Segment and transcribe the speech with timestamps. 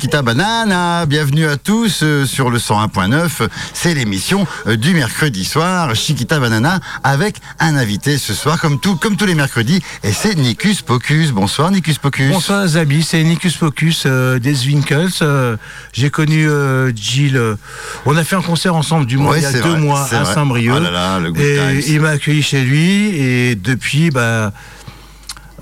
[0.00, 3.48] Chiquita Banana, bienvenue à tous euh, sur le 101.9.
[3.74, 8.96] C'est l'émission euh, du mercredi soir, Chiquita Banana, avec un invité ce soir, comme, tout,
[8.96, 11.32] comme tous les mercredis, et c'est Nicus Pocus.
[11.32, 12.32] Bonsoir Nicus Pocus.
[12.32, 15.10] Bonsoir Zabi, c'est Nicus Pocus euh, des Winkles.
[15.20, 15.58] Euh,
[15.92, 17.38] J'ai connu euh, Gilles.
[18.06, 20.08] on a fait un concert ensemble du mois Ouais, il y a deux vrai, mois
[20.10, 20.24] à.
[20.24, 20.76] Saint-Brieuc.
[20.78, 21.94] Oh là là, et times.
[21.94, 24.54] il m'a accueilli chez lui et depuis, bah,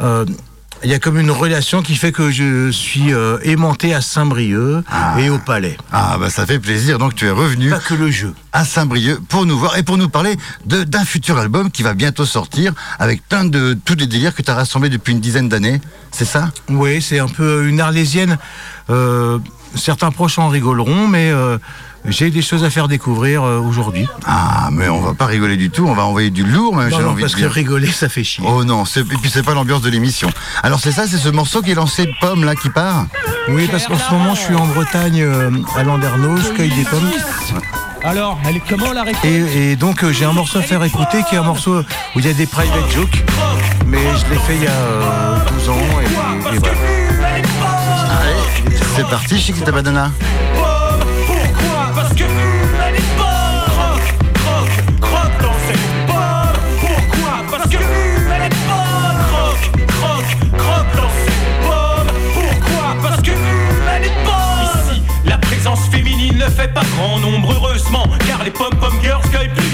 [0.00, 0.24] euh,
[0.84, 4.84] il y a comme une relation qui fait que je suis euh, aimanté à Saint-Brieuc
[4.90, 5.16] Ah.
[5.20, 5.76] et au Palais.
[5.92, 8.32] Ah bah ça fait plaisir, donc tu es revenu Pas que le jeu.
[8.52, 11.94] à Saint-Brieuc pour nous voir et pour nous parler de- d'un futur album qui va
[11.94, 15.48] bientôt sortir avec plein de tous des délires que tu as rassemblés depuis une dizaine
[15.48, 15.80] d'années,
[16.12, 16.50] c'est ça?
[16.68, 18.38] Oui, c'est un peu une arlésienne.
[18.90, 19.38] Euh,
[19.74, 21.58] certains proches en rigoleront, mais euh,
[22.04, 24.06] j'ai des choses à faire découvrir euh, aujourd'hui.
[24.26, 26.96] Ah mais on va pas rigoler du tout, on va envoyer du lourd même Non,
[26.98, 27.52] j'ai non, envie parce de que dire.
[27.52, 28.44] rigoler, ça fait chier.
[28.46, 30.30] Oh non, et puis c'est pas l'ambiance de l'émission.
[30.62, 33.06] Alors c'est ça, c'est ce morceau qui est lancé de pomme là qui part
[33.48, 36.84] Oui, parce qu'en ce moment, je suis en Bretagne, euh, à Landerneau, je cueille des
[36.84, 37.10] pommes.
[38.04, 40.82] Alors, elle est comment la réponse Et, et donc, euh, j'ai un morceau à faire
[40.84, 43.24] écouter qui est un morceau où il y a des private jokes.
[43.86, 45.74] Mais je l'ai fait il y a euh, 12 ans.
[45.74, 46.74] Et, et voilà.
[48.20, 50.12] Allez, c'est parti, Chiquita Banana.
[66.38, 69.67] Ne fait pas grand nombre heureusement Car les pom-pom girls cueillent plus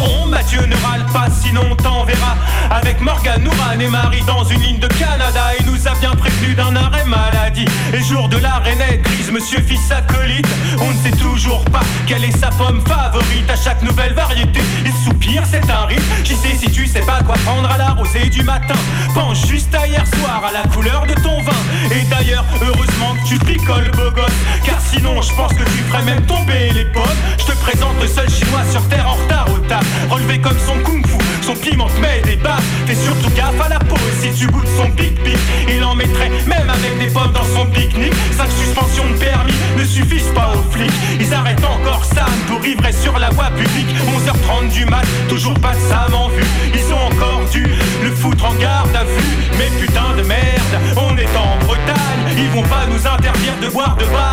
[0.00, 2.36] ombre Mathieu ne râle pas sinon on t'enverra
[2.70, 5.52] Avec Morgan, Nouran et Marie dans une ligne de Canada.
[5.58, 7.64] Il nous a bien prévenu d'un arrêt maladie.
[7.92, 8.60] Et jour de la
[9.02, 10.46] grise, monsieur fils acolyte.
[10.80, 13.48] On ne sait toujours pas quelle est sa pomme favorite.
[13.48, 17.22] À chaque nouvelle variété, il soupire, c'est un rythme J'y sais si tu sais pas
[17.22, 18.74] quoi prendre à la rosée du matin.
[19.14, 21.62] Pense juste à hier soir, à la couleur de ton vin.
[21.90, 24.36] Et d'ailleurs, heureusement que tu picoles beau gosse.
[24.64, 27.04] Car sinon, je pense que tu ferais même tomber les pommes.
[27.38, 31.18] Je te présente le seul chinois sur terre en retard taf Relevé comme son kung-fu,
[31.42, 34.90] son piment met des baffes Fais surtout gaffe à la peau si tu goûtes son
[34.90, 35.38] pic pic
[35.68, 38.14] Il en mettrait même avec des pommes dans son pique-nique.
[38.36, 40.92] Cinq suspensions de permis ne suffisent pas aux flics.
[41.20, 43.88] Ils arrêtent encore Sam pour ivresse sur la voie publique.
[44.06, 46.46] 11h30 du mat, toujours pas Sam en vue.
[46.74, 47.64] Ils ont encore dû
[48.02, 49.36] le foutre en garde à vue.
[49.58, 51.96] Mais putain de merde, on est en Bretagne.
[52.36, 54.25] Ils vont pas nous interdire de boire de Leur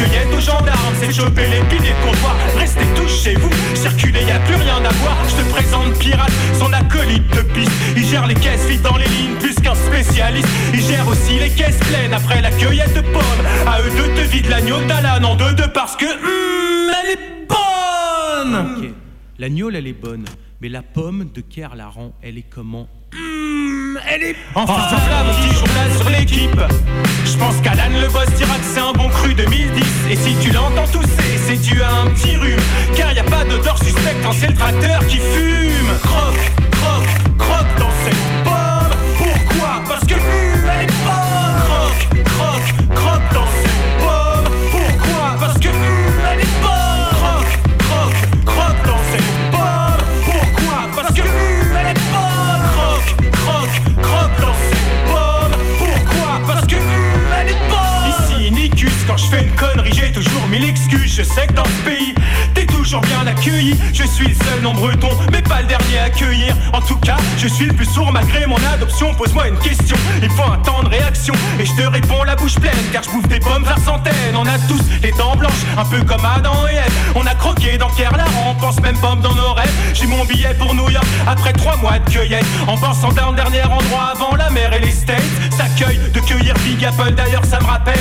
[0.00, 4.30] cueillette aux gendarmes, c'est choper les piliers de comptoir Restez tous chez vous, circulez, y
[4.30, 5.16] a plus rien à voir.
[5.28, 7.72] Je te présente Pirate, son acolyte de piste.
[7.96, 10.48] Il gère les caisses vides dans les lignes plus qu'un spécialiste.
[10.72, 13.44] Il gère aussi les caisses pleines après la cueillette de pommes.
[13.66, 17.46] À eux deux te vide l'agneau d'Alan en deux deux parce que hum, elle est
[17.48, 18.76] bonne.
[18.78, 18.90] Ok.
[19.38, 20.24] La gnôle, elle est bonne.
[20.60, 21.90] Mais la pomme de Kerr la
[22.22, 22.88] elle est comment?
[24.54, 26.60] Enfin, voilà mon petit journal sur l'équipe.
[27.24, 29.84] Je pense qu'Alan le boss dira que c'est un bon cru 2010.
[30.10, 32.60] Et si tu l'entends tousser, c'est dû à un petit rhume.
[32.96, 35.98] Car y a pas d'odeur suspecte quand c'est le tracteur qui fume.
[36.02, 38.96] Croque, croque, croque dans cette pomme.
[39.18, 39.82] Pourquoi?
[39.88, 41.60] Parce que hum, elle est bonne.
[41.64, 43.69] Croque, croque, croque dans cette
[59.30, 61.14] fais une connerie, j'ai toujours mille excuses.
[61.14, 62.14] Je sais que dans ce pays,
[62.98, 63.76] bien accueilli.
[63.92, 66.56] Je suis le seul non breton, mais pas le dernier à accueillir.
[66.72, 69.14] En tout cas, je suis le plus sourd malgré mon adoption.
[69.14, 71.34] Pose-moi une question, il faut un temps de réaction.
[71.60, 74.34] Et je te réponds la bouche pleine, car je bouffe des pommes par centaines.
[74.34, 76.92] On a tous les dents blanches, un peu comme Adam et Ève.
[77.14, 79.70] On a croqué dans la on pense même pomme dans nos rêves.
[79.94, 82.46] J'ai mon billet pour New York après trois mois de cueillette.
[82.66, 85.22] En pensant d'un dernier endroit avant la mer et les States.
[85.50, 87.94] S'accueille de cueillir Big Apple, d'ailleurs ça me rappelle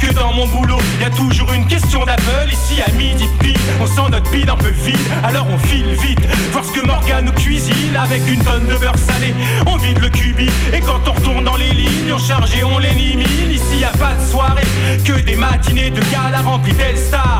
[0.00, 2.50] que dans mon boulot, y a toujours une question d'Apple.
[2.50, 6.20] Ici à midi pile, on sent notre un peu vide, alors on file vite.
[6.52, 9.34] Voir ce que Morgan nous cuisine avec une tonne de beurre salé.
[9.66, 12.78] On vide le cubi et quand on retourne dans les lignes, on charge et on
[12.78, 13.50] l'élimine.
[13.50, 14.66] Ici y a pas de soirée,
[15.04, 17.35] que des matinées de gala remplies d'Elstar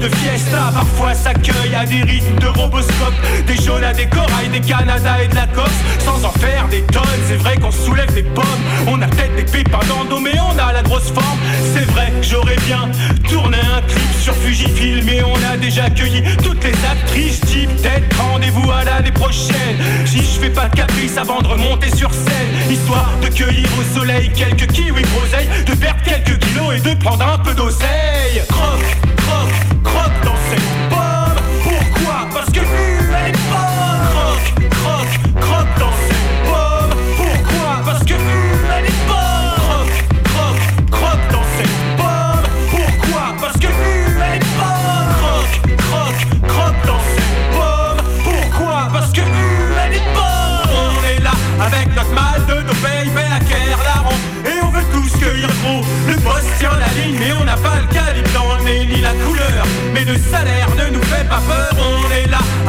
[0.00, 0.70] de fiesta.
[0.72, 3.14] Parfois s'accueille à des rythmes de roboscope.
[3.46, 6.82] Des jaunes à des corails, des Canada et de la Corse Sans en faire des
[6.82, 8.44] tonnes, c'est vrai qu'on soulève des pommes.
[8.86, 11.38] On a peut-être des pépins dans le dos mais on a la grosse forme.
[11.74, 12.88] C'est vrai, que j'aurais bien
[13.28, 18.04] tourné un clip sur Fujifilm Mais on a déjà accueilli toutes les actrices type tête
[18.18, 19.76] Rendez-vous à l'année prochaine.
[20.06, 22.70] Si je fais pas de caprice avant de remonter sur scène.
[22.70, 27.26] Histoire de cueillir au soleil quelques kiwis groseilles De perdre quelques kilos et de prendre
[27.26, 28.42] un peu d'oseille.
[28.48, 29.09] Croque.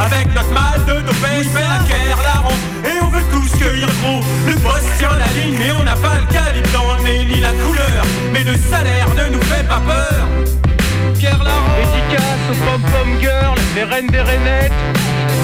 [0.04, 2.58] Avec notre mal de nos pays, mais la guerre la rend.
[2.84, 4.22] Et on veut tous cueillir gros.
[4.46, 7.40] Le boss tient la ligne, mais on n'a pas le calibre dans le nez ni
[7.40, 8.04] la couleur.
[8.32, 10.26] Mais le salaire ne nous fait pas peur.
[11.18, 14.72] Pierre Laurent Dédicace aux pom-pom girls, les reines des rainettes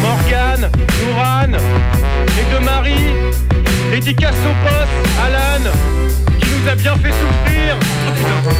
[0.02, 0.70] Morgane,
[1.06, 1.56] Nourane,
[2.36, 3.14] les deux maris
[3.92, 4.88] Dédicace au boss,
[5.24, 5.70] Alan
[6.68, 7.78] nous a bien fait souffrir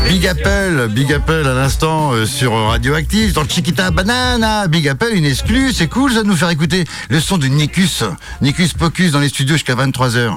[0.09, 4.67] Big Apple, Big Apple à l'instant euh, sur Radioactive, dans Chiquita Banana.
[4.67, 8.05] Big Apple, une exclue, c'est cool ça de nous faire écouter le son de Nicus.
[8.41, 10.33] Nicus Pocus dans les studios jusqu'à 23h.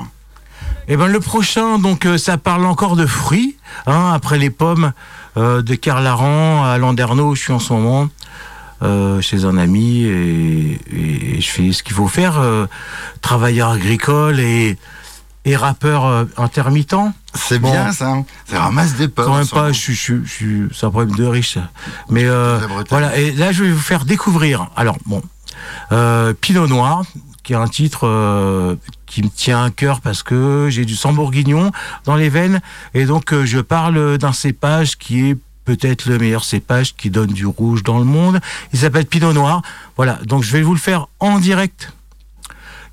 [0.89, 3.55] Et ben le prochain, donc euh, ça parle encore de fruits.
[3.87, 4.91] Hein, après les pommes
[5.37, 8.09] euh, de Carlaran à Landerneau, je suis en ce moment
[8.81, 12.39] euh, chez un ami et, et je fais ce qu'il faut faire.
[12.39, 12.65] euh,
[13.21, 14.77] travailleur agricole et,
[15.45, 16.95] et rappeur euh, intermittent.
[17.33, 17.71] C'est Bon.
[17.71, 18.15] bien ça.
[18.45, 19.25] Ça ramasse des pommes.
[19.25, 21.57] Quand même pas, je suis, je, je c'est un problème de riche.
[22.09, 24.67] Mais euh, voilà, et là je vais vous faire découvrir.
[24.75, 25.21] Alors bon,
[25.91, 27.03] euh, Pinot Noir,
[27.43, 28.75] qui est un titre euh,
[29.05, 31.71] qui me tient à cœur parce que j'ai du sang bourguignon
[32.05, 32.61] dans les veines,
[32.93, 37.31] et donc euh, je parle d'un cépage qui est peut-être le meilleur cépage qui donne
[37.31, 38.39] du rouge dans le monde.
[38.73, 39.61] Il s'appelle Pinot Noir.
[39.95, 41.93] Voilà, donc je vais vous le faire en direct.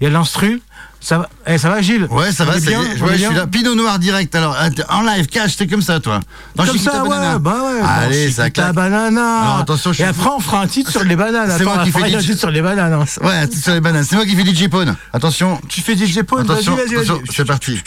[0.01, 0.63] Il y a l'instru.
[1.01, 3.01] Ça va, eh, ça va Gilles Ouais, ça On va, ça bien est.
[3.01, 3.47] Ouais, je suis là.
[3.47, 4.35] Pinot Noir direct.
[4.35, 6.19] Alors, att- en live, cash, c'est comme ça, toi.
[6.57, 7.33] Dans Comme Chiquita ça, Banana.
[7.35, 7.81] ouais, bah ouais.
[7.87, 8.75] Allez, bon, ça claque.
[8.75, 9.41] banana.
[9.43, 11.55] Alors, attention, je Et après, on fera un titre sur les bananes.
[11.57, 13.05] C'est moi qui fais un titre sur les bananes.
[13.23, 14.05] Ouais, tout sur les bananes.
[14.09, 14.97] C'est moi qui fais DJ Pone.
[15.13, 15.61] Attention.
[15.69, 17.35] Tu fais DJ Pone, vas-y, Attention, vas-y, attention, vas-y.
[17.35, 17.81] c'est parti.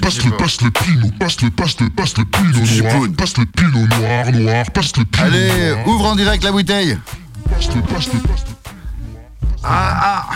[0.00, 3.46] Passe le, passe le pinot, passe le, passe le, passe le pinot noir, passe le
[3.46, 6.96] pinot noir, noir, passe le pinot Allez, ouvre en direct la bouteille.
[7.50, 8.77] passe le, passe le, passe le
[9.64, 10.26] Ah, ah.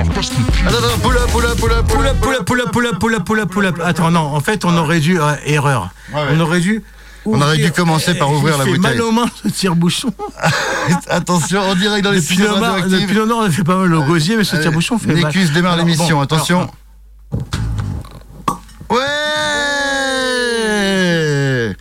[0.00, 2.86] Attends, attends, pull up, pull up, pull up, Pull up, pull up, pull up, pull
[2.86, 3.80] up, pull up, pull up, pull up.
[3.84, 5.20] Attends, non, en fait, on aurait dû.
[5.20, 5.90] euh, erreur.
[6.12, 6.28] Ouais, ouais.
[6.32, 6.82] On aurait dû.
[7.28, 8.98] On aurait dû commencer par Eh, ouvrir la fait bouteille.
[8.98, 10.12] mal aux mains, ce tire-bouchon.
[11.08, 13.92] Attention, en direct dans les Le studios le pinot noir, on a fait pas mal
[13.94, 15.24] au gosier, mais ce Allez, tire-bouchon fait mal.
[15.24, 16.58] Nécus démarre Alors, l'émission, bon, attention.
[16.60, 16.74] alors,
[18.90, 19.02] Ouais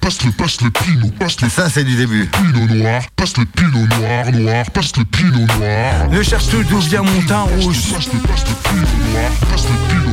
[0.05, 2.27] passe le, passe le pinot, passe le Ça, c'est du début.
[2.27, 6.09] pinot noir, passe le pinot noir, noir, passe le pinot noir.
[6.11, 7.91] Ne cherche plus d'où vient mon teint rouge.
[7.91, 10.04] Passe le, passe le pinot noir, passe le pinot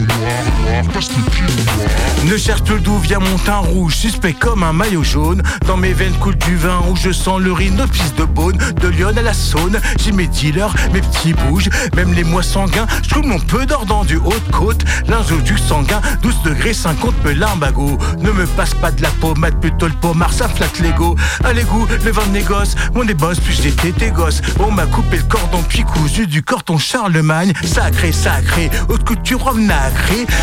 [2.24, 5.42] Ne cherche plus d'où vient mon teint rouge, suspect comme un maillot jaune.
[5.66, 9.12] Dans mes veines coule du vin où je sens le rhinophis de Beaune, de Lyon
[9.16, 9.80] à la Saône.
[10.02, 12.86] J'ai mes dealers, mes petits bouges, même les mois sanguins.
[13.02, 14.84] Je trouve mon peu d'or dans du haut de côte.
[15.08, 17.98] L'injoduc sanguin, 12 degrés 50 me limbago.
[18.20, 21.16] Ne me passe pas de la pommade, plutôt le pommard, ça flatte l'ego.
[21.44, 24.40] Allez goût, le vin de négoce, mon des boss, puis j'étais tes gosses.
[24.60, 27.52] On m'a coupé le cordon, puis cousu du cordon Charlemagne.
[27.64, 29.66] Sacré, sacré, haute couture homme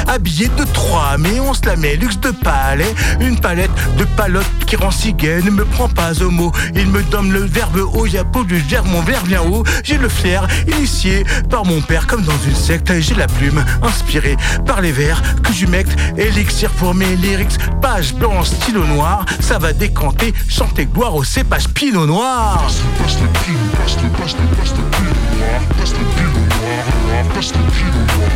[0.07, 2.93] Habillé de trois, mais on se la met luxe de palais.
[3.19, 6.51] Une palette de palottes qui rend si gay, ne me prends pas au mot.
[6.75, 9.63] Il me donne le verbe haut, y'a pas de gère, mon verbe vient haut.
[9.83, 12.91] J'ai le flair, initié par mon père, comme dans une secte.
[12.99, 15.95] J'ai la plume, inspirée par les vers que j'humecte.
[16.17, 19.25] Élixir pour mes lyrics, page blanche, stylo noir.
[19.39, 22.67] Ça va décanter, chanter gloire au cépage pinot noir.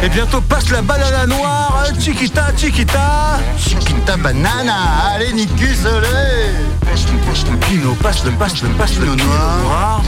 [0.01, 3.39] Et bientôt passe la banana noire, chiquita, chiquita.
[3.57, 4.75] Chiquita banana.
[5.13, 5.33] Allez,
[7.25, 10.01] passe le Pinot, passe le, passe le, passe le noir.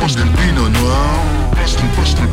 [0.00, 0.96] passe le pinot noir,
[1.54, 2.26] passe Le passe le,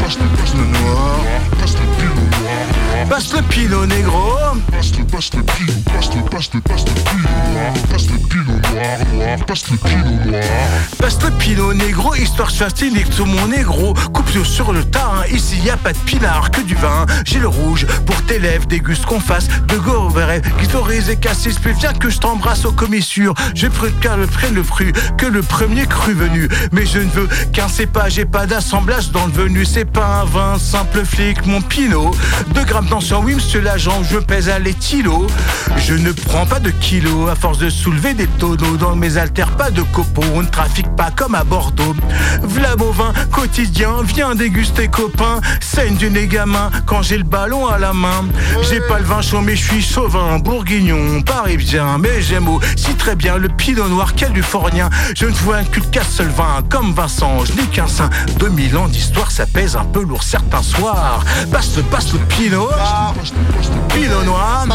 [0.00, 1.18] passe le passe le, noir.
[1.60, 4.36] passe le pinot noir, Passe le pinot négro.
[4.70, 8.18] passe le, passe le pinot, passe le, passe le, passe le pinot noir, passe le
[8.18, 10.42] pinot noir, noir, passe le pinot noir.
[10.98, 13.94] Passe le pinot négro, histoire fascinique tout mon négro.
[14.12, 15.24] Coupe sur le tas, hein.
[15.32, 17.06] ici y a pas de pinard que du vin.
[17.24, 20.42] J'ai le rouge pour tes lèvres, déguste qu'on fasse de gouveret.
[20.58, 23.34] Guitorise et cassis, puis viens que je t'embrasse aux commissures.
[23.54, 26.48] Je préfère le prenne le fruit que le premier cru venu.
[26.72, 29.64] Mais je ne veux qu'un cépage et pas d'assemblage dans le venu.
[29.64, 32.10] C'est pas un vin simple flic, mon pinot.
[32.54, 35.26] Deux grammes Maintenant sur oui, monsieur l'agent, je pèse à l'étilo.
[35.76, 38.76] Je ne prends pas de kilos à force de soulever des tonneaux.
[38.76, 40.22] Dans mes haltères, pas de copeaux.
[40.36, 41.96] On ne trafique pas comme à Bordeaux.
[42.44, 45.40] V'là vin quotidien, viens déguster copain.
[45.60, 48.24] Saigne du nez gamin quand j'ai le ballon à la main.
[48.70, 50.38] J'ai pas le vin chaud, mais je suis chauvin.
[50.38, 54.90] Bourguignon, Paris bien, mais j'aime aussi très bien le pinot noir californien.
[55.16, 58.10] Je ne vois qu'une qu'un seul vin, comme Vincent, je n'ai qu'un sein.
[58.38, 61.24] 2000 ans d'histoire, ça pèse un peu lourd certains soirs.
[61.50, 62.68] Passe passe le pinot,
[63.88, 64.66] pinot noir.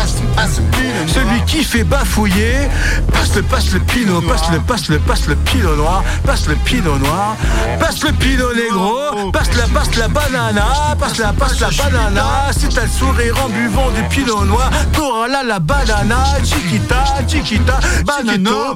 [1.07, 2.69] Celui qui fait bafouiller,
[3.11, 6.55] passe le, passe le pinot, passe le, passe le, passe le pinot noir, passe le
[6.55, 7.35] pinot noir,
[7.79, 12.51] passe le pinot négro, passe la, passe la banana, passe la, passe la banana.
[12.51, 17.79] Si t'as le sourire en buvant du pinot noir, t'auras là la banana, chiquita, chiquita,
[18.05, 18.75] banano.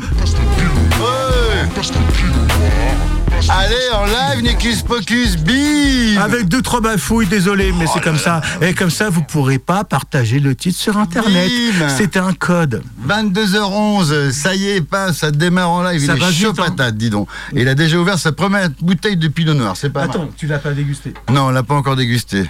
[3.48, 8.42] Allez, en live, Nicus Pocus, bim Avec deux, trois bafouilles, désolé, mais c'est comme ça.
[8.62, 11.52] Et comme ça, vous pourrez pas partager le titre sur Internet.
[11.90, 12.82] C'est un code.
[13.08, 16.04] 22h11, ça y est, pas, ça démarre en live.
[16.06, 16.54] Ça il va est chaud hein.
[16.56, 17.28] patate, dis donc.
[17.56, 20.18] Et il a déjà ouvert sa première bouteille de pinot noir, c'est pas mal.
[20.38, 21.14] tu l'as pas dégusté.
[21.32, 22.46] Non, on l'a pas encore dégusté.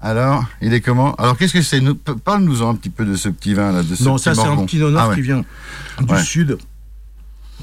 [0.00, 1.14] Alors, il est comment?
[1.16, 1.82] Alors, qu'est-ce que c'est?
[2.24, 4.40] Parle-nous un petit peu de ce petit vin là, de ce Non, petit ça c'est
[4.48, 5.16] un pinot noir Ah ouais.
[5.16, 5.44] qui vient
[6.00, 6.22] du Ouais.
[6.22, 6.56] sud.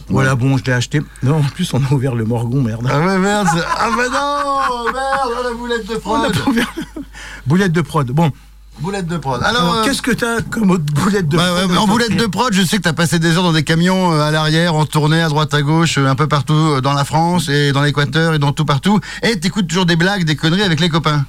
[0.10, 1.02] Voilà, bon, je l'ai acheté.
[1.24, 2.88] Non, en plus, on a ouvert le Morgon, merde.
[2.90, 3.48] Ah ouais, merde
[3.78, 7.02] Ah bah non Merde, oh, la boulette de On prod a pas ouvert le-
[7.46, 8.10] Boulette de prod.
[8.12, 8.32] Bon,
[8.80, 9.42] Boulette de prod.
[9.44, 12.16] Alors, alors, euh, qu'est-ce que t'as comme autre boulette de Ouais, prod ouais, en boulette
[12.16, 14.30] de prod, je sais que tu as passé des heures dans des camions euh, à
[14.32, 17.72] l'arrière, en tournée à droite à gauche, euh, un peu partout dans la France et
[17.72, 19.00] dans l'Équateur et dans tout partout.
[19.24, 21.26] Et t'écoutes toujours des blagues, des conneries avec les copains.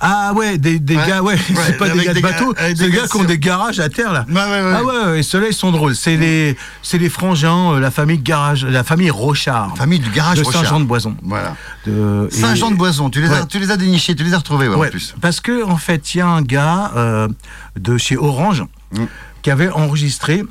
[0.00, 1.06] Ah ouais, des, des Ouais.
[1.08, 3.38] gars, ouais, Ouais, c'est pas des gars de bateau, c'est des gars qui ont des
[3.38, 4.26] garages à terre là.
[4.36, 5.94] Ah ouais, ouais, ceux-là ils sont drôles.
[5.94, 9.76] C'est les, c'est les frangins, euh, la famille garage, la famille Rochard.
[9.76, 10.62] Famille du garage de Rochard.
[10.62, 11.16] Saint-Jean-de-Boison.
[11.22, 11.56] Voilà.
[11.86, 14.78] De- et- Saint-Jean-de-Boison, tu, les as- tu les as dénichés, tu les as retrouvés, en
[14.80, 15.14] plus.
[15.20, 17.28] parce que en fait, il y a un gars euh,
[17.78, 19.04] de chez Orange Mm.
[19.42, 20.42] qui avait enregistré.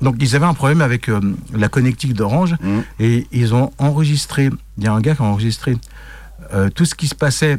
[0.00, 1.20] Donc, ils avaient un problème avec euh,
[1.54, 2.80] la connectique d'Orange Mm.
[3.00, 4.50] et ils ont enregistré.
[4.78, 5.76] Il y a un gars qui a enregistré
[6.54, 7.58] euh, tout ce qui se passait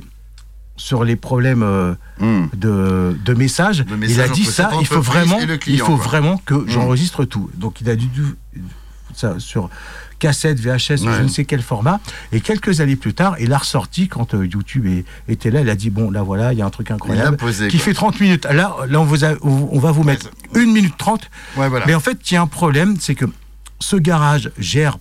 [0.82, 2.50] sur les problèmes euh, Hum.
[2.56, 3.86] de, de messages.
[4.08, 4.72] Il a dit ça.
[4.80, 6.04] Il faut vraiment, il faut quoi.
[6.06, 7.50] Vraiment que j'enregistre tout.
[7.56, 8.10] Donc, il a dû
[9.16, 9.70] ça sur
[10.20, 11.18] cassette, VHS, Ouais.
[11.18, 12.00] je ne sais quel format.
[12.32, 15.62] Et quelques années plus tard, il a ressorti quand euh, YouTube est- était là.
[15.62, 17.86] Il a dit bon, là voilà, il y a un truc incroyable posé, qui quoi.
[17.86, 18.46] fait 30 minutes.
[18.46, 21.30] Là, là, on, vous a- on va vous mettre une minute 30.
[21.58, 21.86] Ouais, voilà.
[21.88, 23.26] Mais en fait, il y a un problème, c'est que
[23.80, 24.98] ce garage gère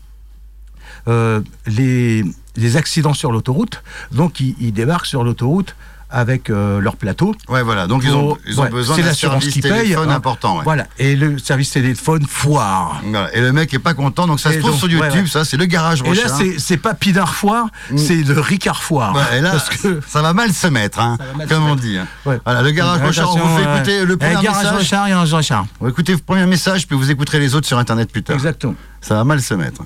[1.08, 2.24] euh, les,
[2.56, 3.82] les accidents sur l'autoroute.
[4.12, 5.74] Donc, ils, ils débarquent sur l'autoroute
[6.12, 7.36] avec euh, leur plateau.
[7.48, 7.86] Ouais, voilà.
[7.86, 10.14] Donc, ils ont, Pour- ils ont ouais, besoin d'un l'assurance service qui paye, téléphone hein.
[10.16, 10.56] important.
[10.56, 10.64] ouais.
[10.64, 10.88] Voilà.
[10.98, 13.00] Et le service téléphone foire.
[13.04, 13.32] Voilà.
[13.32, 15.30] Et le mec est pas content, donc ça se Et trouve donc, sur YouTube, ouais,
[15.30, 16.22] ça, c'est le garage Et là,
[16.58, 19.14] c'est- pas Pinard foire, c'est le Ricard foire.
[19.32, 21.80] Et là, Parce que ça va mal se mettre, hein, mal comme se on mettre.
[21.82, 21.96] dit.
[21.96, 22.08] hein.
[22.24, 24.78] Voilà, le garage Rochard, on vous fait écouter le premier euh, garage message.
[24.78, 25.66] Rochard, il y a un Rochard.
[25.80, 28.34] On va écouter le premier message, puis vous écouterez les autres sur Internet plus tard.
[28.34, 28.74] Exactement.
[29.00, 29.82] Ça va mal se mettre.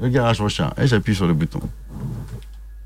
[0.00, 0.74] Le garage Rochard.
[0.80, 1.60] Et j'appuie sur le bouton.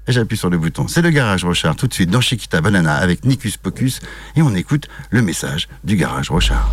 [0.08, 0.88] Et j'appuie sur le bouton.
[0.88, 4.00] C'est le garage Rochard, tout de suite dans Chiquita Banana avec Nicus Pocus.
[4.34, 6.68] Et on écoute le message du garage Rochard.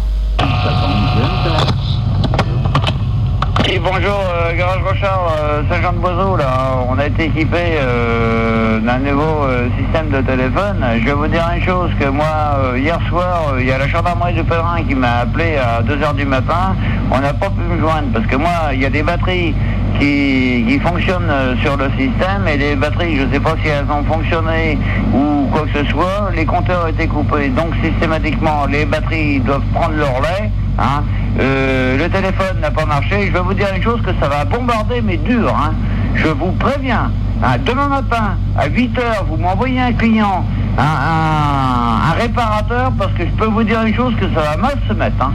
[3.81, 6.84] Bonjour, euh, Garage Rochard, euh, Saint-Jean-de-Boiseau, là.
[6.89, 10.84] On a été équipé euh, d'un nouveau euh, système de téléphone.
[11.00, 14.34] Je vais vous dire une chose, que moi, hier soir, il y a la gendarmerie
[14.34, 16.75] du Pèlerin qui m'a appelé à 2h du matin.
[17.12, 19.55] On n'a pas pu me joindre, parce que moi, il y a des batteries
[20.00, 23.68] qui, qui fonctionnent euh, sur le système, et les batteries, je ne sais pas si
[23.68, 24.77] elles ont fonctionné
[25.13, 27.50] ou quoi que ce soit, les compteurs étaient coupés.
[27.50, 30.50] Donc, systématiquement, les batteries doivent prendre leur lait.
[30.77, 31.03] Hein.
[31.39, 33.27] Euh, le téléphone n'a pas marché.
[33.27, 35.53] Je vais vous dire une chose que ça va bombarder, mais dur.
[35.56, 35.74] Hein.
[36.15, 37.12] Je vous préviens.
[37.44, 40.46] hein, demain matin, à 8 h vous m'envoyez un client,
[40.77, 44.74] un, un- réparateur, parce que je peux vous dire une chose que ça va mal
[44.88, 45.29] se mettre.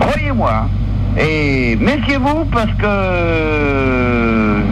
[0.00, 0.66] Croyez-moi.
[1.18, 4.62] Et méfiez-vous parce que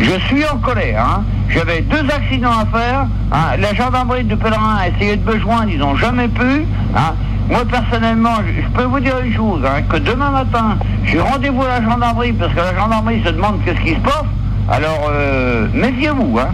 [0.00, 1.04] je suis en colère.
[1.04, 1.24] hein.
[1.50, 3.06] J'avais deux accidents à faire.
[3.32, 3.56] hein.
[3.58, 6.64] La gendarmerie de Pèlerin a essayé de me joindre, ils n'ont jamais pu.
[6.96, 7.14] hein.
[7.50, 11.80] Moi, personnellement, je, peux vous dire une chose, hein, que demain matin, j'ai rendez-vous à
[11.80, 14.24] la gendarmerie parce que la gendarmerie se demande qu'est-ce qui se passe.
[14.70, 16.38] Alors, euh, méfiez-vous.
[16.38, 16.48] Hein.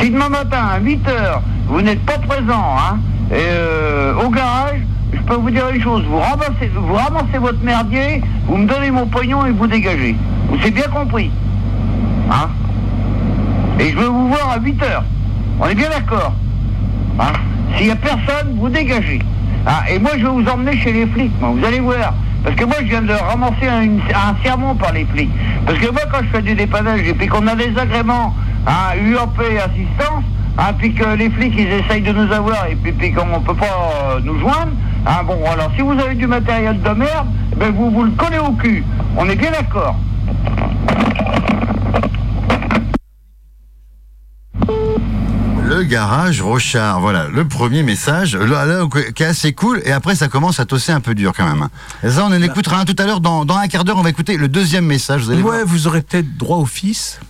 [0.00, 2.98] Si demain matin, à 8 heures, vous n'êtes pas présent hein,
[3.30, 4.80] et, euh, au garage,
[5.12, 8.90] je peux vous dire une chose, vous ramassez, vous ramassez votre merdier, vous me donnez
[8.90, 10.14] mon pognon et vous dégagez.
[10.62, 11.30] C'est bien compris.
[12.30, 12.48] Hein
[13.80, 15.04] et je veux vous voir à 8 heures.
[15.60, 16.32] On est bien d'accord.
[17.20, 17.32] Hein
[17.76, 19.20] S'il n'y a personne, vous dégagez.
[19.66, 22.14] Ah, et moi, je vais vous emmener chez les flics, moi, vous allez voir.
[22.44, 25.30] Parce que moi, je viens de ramasser un, une- un sermon par les flics.
[25.66, 28.34] Parce que moi, quand je fais du dépannage et puis qu'on a des agréments
[28.66, 30.24] à UAP assistance,
[30.56, 33.44] hein, puis que les flics ils essayent de nous avoir et puis, puis qu'on ne
[33.44, 33.66] peut pas
[34.16, 34.72] euh, nous joindre,
[35.06, 38.10] hein, bon alors si vous avez du matériel de merde, eh ben vous vous le
[38.12, 38.84] collez au cul.
[39.16, 39.96] On est bien d'accord.
[45.64, 50.14] Le garage Rochard, voilà, le premier message, là, là, qui est assez cool, et après
[50.14, 51.68] ça commence à tosser un peu dur quand même.
[52.02, 54.02] Et ça, on en écoutera un tout à l'heure, dans, dans un quart d'heure, on
[54.02, 55.66] va écouter le deuxième message, vous allez Ouais, voir.
[55.66, 57.20] vous aurez peut-être droit au fils.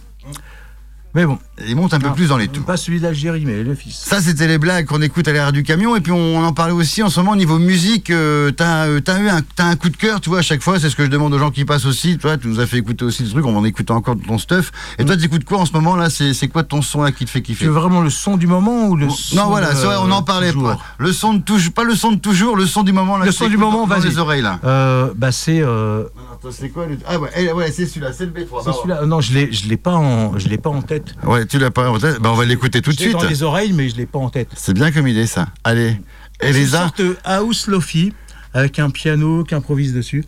[1.15, 1.39] Mais bon.
[1.67, 2.65] Il monte un peu plus dans les tours.
[2.65, 3.97] Pas celui d'Algérie, mais le fils.
[3.97, 5.97] Ça, c'était les blagues qu'on écoute à l'arrière du camion.
[5.97, 8.11] Et puis, on, on en parlait aussi en ce moment au niveau musique.
[8.11, 10.79] euh, t'as, euh, eu un, t'as un coup de cœur, tu vois, à chaque fois.
[10.79, 12.17] C'est ce que je demande aux gens qui passent aussi.
[12.19, 13.45] Toi, tu nous as fait écouter aussi des trucs.
[13.47, 14.71] On en écouter encore de ton stuff.
[14.99, 17.13] Et toi, tu écoutes quoi en ce moment là c'est, c'est quoi ton son là
[17.13, 19.47] qui te fait Tu kiffer veux vraiment le son du moment ou le son Non,
[19.49, 20.79] voilà, de- c'est vrai, on en parlait toujours pas.
[20.99, 23.25] Le son de toujours, pas le son de toujours, le son du moment là.
[23.27, 24.11] Le son du moment, dans, dans vas-y.
[24.11, 24.59] les oreilles là.
[24.65, 26.05] Euh, bah c'est euh,
[26.51, 26.99] c'est quoi le...
[27.07, 28.63] Ah ouais, eh, ouais c'est celui-là, c'est le B3.
[28.65, 29.05] c'est celui-là.
[29.07, 31.15] Non, je l'ai je l'ai pas en je l'ai pas en tête.
[31.25, 33.21] Ouais, tu l'as pas en tête Bah, on va l'écouter tout de Je l'ai suite.
[33.23, 34.49] dans les oreilles, mais je l'ai pas en tête.
[34.55, 35.47] C'est bien comme idée ça.
[35.65, 36.01] Allez,
[36.41, 36.79] C'est une Elisa.
[36.79, 38.13] sorte de house lofi
[38.55, 40.25] avec un piano qui improvise dessus.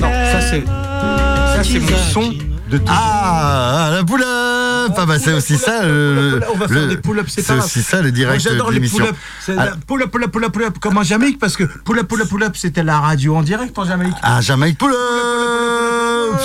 [0.00, 2.32] Non, ça c'est ça c'est mon son
[2.70, 2.84] de tout.
[2.88, 6.40] Ah, la pull-up Ah bah c'est aussi ça le...
[6.52, 9.06] On va faire le- des pull-ups, c'est aussi ça le direct J'adore de les l'émission.
[9.40, 9.72] C'est Ah.
[9.86, 13.36] Pull-up, pull-up, pull-up, pull-up, comme en Jamaïque, parce que pull-up, pull-up, pull-up, c'était la radio
[13.36, 14.14] en direct en Jamaïque.
[14.22, 14.98] Ah, Jamaïque pull-up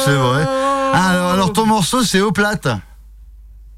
[0.05, 0.45] C'est vrai.
[0.93, 2.67] Ah, alors, alors ton morceau c'est au plate.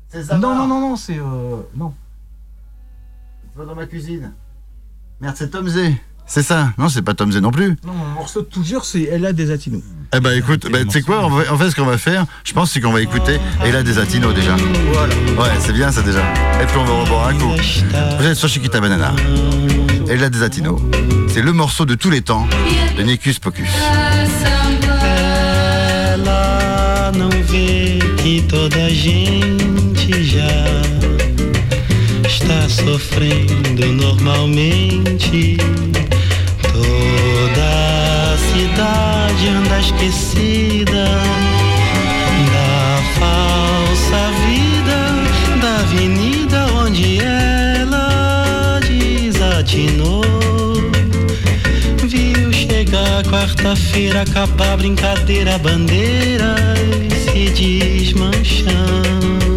[0.09, 1.17] C'est ça non, non, non, non, c'est.
[1.17, 1.93] Euh, non.
[3.53, 4.33] Tu vas dans ma cuisine.
[5.21, 5.79] Merde, c'est Tom Z.
[6.25, 7.75] C'est ça Non, c'est pas Tom Z non plus.
[7.85, 9.81] Non, mon morceau de toujours, c'est Elle a des atinos.
[10.13, 12.25] Eh ben écoute, ben, tu sais quoi, en fait, en fait, ce qu'on va faire,
[12.43, 14.55] je pense, c'est qu'on va écouter Et là des Atinos déjà.
[14.93, 15.13] Voilà.
[15.13, 16.21] Ouais, c'est bien ça déjà.
[16.61, 17.51] Et puis on va reboire un coup.
[18.19, 19.13] Vous êtes sur Chiquita Banana.
[20.09, 20.81] Et là des Atinos.
[21.29, 22.45] C'est le morceau de tous les temps
[22.97, 23.69] de Nicus Pocus.
[27.17, 30.81] Não vê que toda gente já
[32.27, 35.57] está sofrendo normalmente.
[36.71, 41.40] Toda a cidade anda esquecida
[53.23, 56.55] quarta-feira acabar brincadeira, bandeira
[57.23, 59.50] se desmanchando.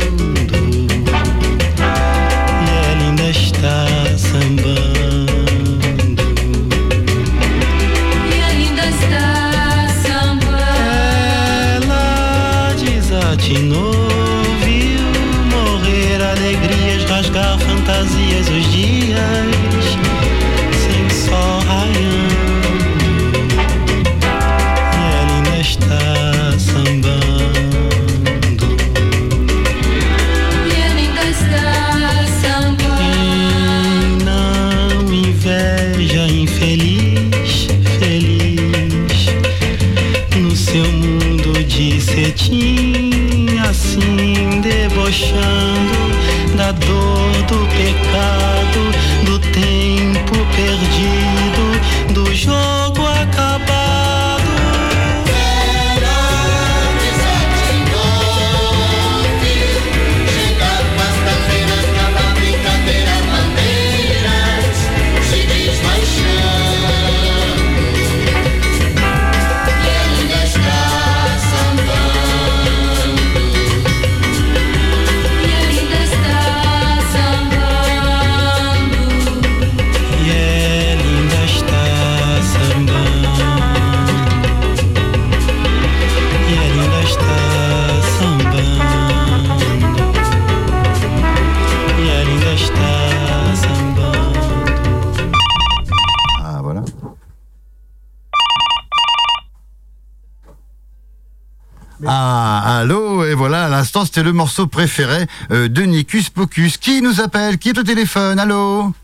[104.15, 106.77] C'était le morceau préféré euh, de Nicus Pocus.
[106.79, 108.95] Qui nous appelle Qui est au téléphone Allô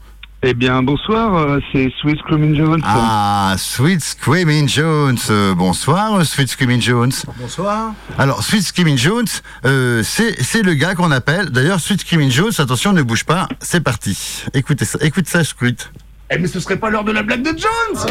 [0.45, 2.81] Eh bien, bonsoir, euh, c'est Swiss Screaming Jones.
[2.85, 5.19] Ah, Sweet Screaming Jones.
[5.29, 7.11] Euh, bonsoir, Sweet Screaming Jones.
[7.41, 7.93] Bonsoir.
[8.19, 9.27] Alors, Sweet Screaming Jones,
[9.65, 11.51] euh, c'est c'est le gars qu'on appelle.
[11.51, 14.45] D'ailleurs, Sweet Screaming Jones, attention, ne bouge pas, c'est parti.
[14.55, 15.77] Écoutez ça, écoute ça, Squid.
[16.31, 18.07] Eh, mais ce serait pas l'heure de la blague de Jones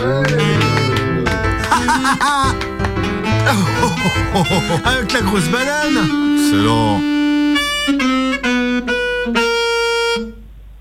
[4.85, 7.01] Avec la grosse banane Excellent.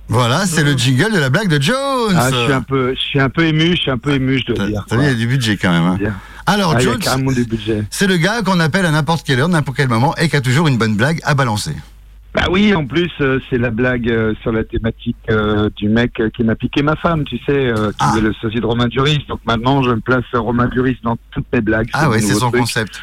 [0.09, 2.14] Voilà, c'est le jingle de la blague de Jones.
[2.16, 4.38] Ah, je suis un peu, je suis un peu ému, je suis un peu ému,
[4.38, 4.85] je dois dire.
[4.88, 5.85] t'as vu, il y a du budget quand même.
[5.85, 5.99] hein.
[6.47, 6.99] Alors, Ah, Jones,
[7.90, 10.40] c'est le gars qu'on appelle à n'importe quelle heure, n'importe quel moment, et qui a
[10.40, 11.73] toujours une bonne blague à balancer.
[12.35, 16.21] Bah oui, en plus, euh, c'est la blague euh, sur la thématique euh, du mec
[16.37, 18.14] qui m'a piqué ma femme, tu sais, qui Ah.
[18.17, 19.25] est le sosie de Romain Duris.
[19.29, 21.88] Donc maintenant, je me place Romain Duris dans toutes mes blagues.
[21.95, 22.61] Ah ouais, c'est son truc.
[22.61, 23.01] concept.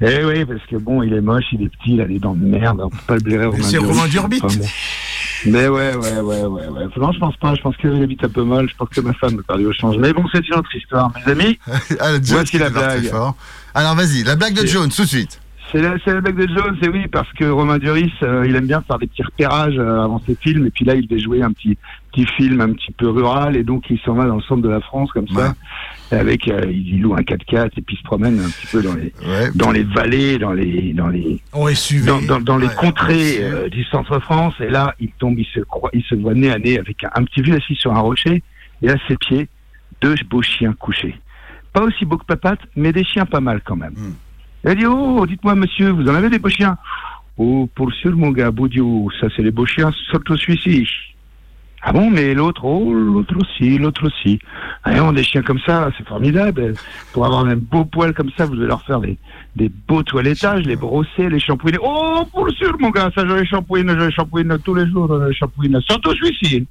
[0.00, 2.34] Eh oui, parce que bon, il est moche, il est petit, il a des dents
[2.34, 3.78] de merde, on peut pas le blairer Romain c'est.
[3.78, 4.40] Romain Durbit.
[4.42, 4.66] Enfin, bon.
[5.46, 6.84] Mais ouais, ouais, ouais, ouais, ouais.
[6.96, 9.12] Non, je pense pas, je pense qu'il habite un peu mal, je pense que ma
[9.12, 9.96] femme me perdu au change.
[9.98, 11.58] Mais bon, c'est une autre histoire, mes amis.
[12.00, 13.04] Ah, Jones Voici la blague.
[13.10, 13.36] fort.
[13.74, 15.40] Alors vas-y, la blague de Jones, tout de suite.
[15.72, 18.54] C'est la, c'est la blague de Jones, et oui, parce que Romain Duris, euh, il
[18.54, 21.20] aime bien faire des petits repérages euh, avant ses films, et puis là, il devait
[21.20, 21.76] jouer un petit,
[22.12, 24.68] petit film un petit peu rural, et donc il s'en va dans le centre de
[24.68, 25.42] la France, comme Ouais.
[26.10, 28.80] ça, avec, euh, il loue un 4x4, et puis il se promène un petit peu
[28.80, 29.50] dans les, Ouais.
[29.56, 32.06] dans les vallées, dans les, dans les, On est suivi.
[32.06, 36.02] dans, dans, dans les contrées du centre-France, et là, il tombe, il se croit, il
[36.04, 38.42] se voit nez à nez avec un, un petit vieux assis sur un rocher,
[38.82, 39.48] et à ses pieds,
[40.00, 41.18] deux beaux chiens couchés.
[41.72, 43.92] Pas aussi beaux que Papate, mais des chiens pas mal quand même.
[43.94, 44.12] Hmm.
[44.66, 46.76] Elle dit, oh, dites-moi, monsieur, vous en avez des beaux chiens?
[47.38, 50.88] Oh, pour sûr, mon gars, Boudiou, ça c'est les beaux chiens, surtout celui-ci.
[51.82, 54.40] Ah bon, mais l'autre, oh, l'autre aussi, l'autre aussi.
[54.82, 56.74] Ah non, des chiens comme ça, c'est formidable.
[57.12, 59.16] Pour avoir un beau poil comme ça, vous devez leur faire des,
[59.54, 61.78] des beaux toilettages, les brosser, les shampouiner.
[61.80, 65.16] Oh, pour sûr, mon gars, ça je les shampouine, je les shampouine tous les jours,
[65.20, 66.66] je les shampouine, surtout celui-ci.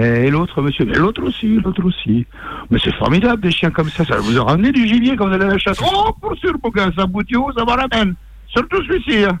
[0.00, 2.26] Mais l'autre, monsieur, mais l'autre aussi, l'autre aussi.
[2.70, 5.34] Mais c'est formidable, des chiens comme ça, ça vous a ramené du gibier quand vous
[5.34, 5.78] allez à la chasse?
[5.82, 7.22] Oh, pour sûr, gars, ça bout
[7.54, 8.14] ça va la peine.
[8.46, 9.24] Surtout celui-ci.
[9.24, 9.38] hein.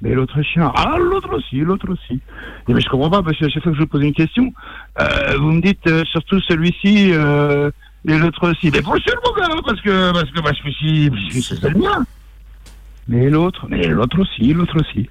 [0.00, 2.20] Mais l'autre chien, ah, l'autre aussi, l'autre aussi.
[2.68, 4.14] Et mais je comprends pas, parce que à chaque fois que je vous pose une
[4.14, 4.52] question,
[5.00, 7.72] euh, vous me dites euh, surtout celui-ci euh,
[8.06, 8.70] et l'autre aussi.
[8.72, 12.06] Mais pour sûr, mon gars, parce que, parce que bah, celui-ci, celui-ci, c'est le mien.
[13.08, 15.10] Mais l'autre, mais l'autre aussi, l'autre aussi.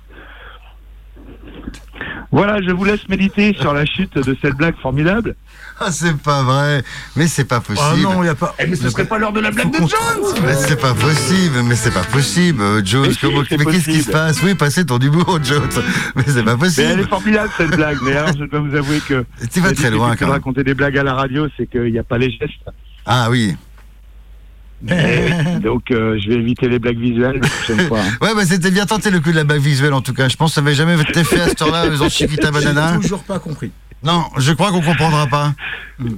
[2.31, 5.35] Voilà, je vous laisse méditer sur la chute de cette blague formidable.
[5.79, 6.83] Ah, c'est pas vrai.
[7.15, 7.87] Mais c'est pas possible.
[7.91, 8.53] Ah non, il a pas.
[8.59, 11.75] mais ce serait pas l'heure de la blague de Jones Mais c'est pas possible, mais
[11.75, 13.07] c'est pas possible, euh, Jones.
[13.07, 14.11] Mais si, comment- c'est mais qu'est-ce qui se possible.
[14.11, 14.43] passe?
[14.43, 15.69] Oui, passez ton humour, Jones.
[16.15, 16.99] Mais c'est pas Mais elle possible.
[17.01, 20.15] est formidable cette blague, mais alors je dois vous avouer que Tu vas très loin
[20.15, 22.69] quand raconter des blagues à la radio, c'est qu'il n'y a pas les gestes.
[23.05, 23.55] Ah oui.
[24.87, 25.59] Eh oui.
[25.63, 27.99] Donc euh, je vais éviter les blagues visuelles la prochaine fois.
[27.99, 28.17] hein.
[28.21, 30.29] Ouais, bah c'était bien tenté le coup de la bague visuelle en tout cas.
[30.29, 32.93] Je pense que ça avait jamais été fait à cette heure-là, faisant Chiquita Banana.
[32.95, 33.71] J'ai toujours pas compris.
[34.03, 35.53] Non, je crois qu'on comprendra pas.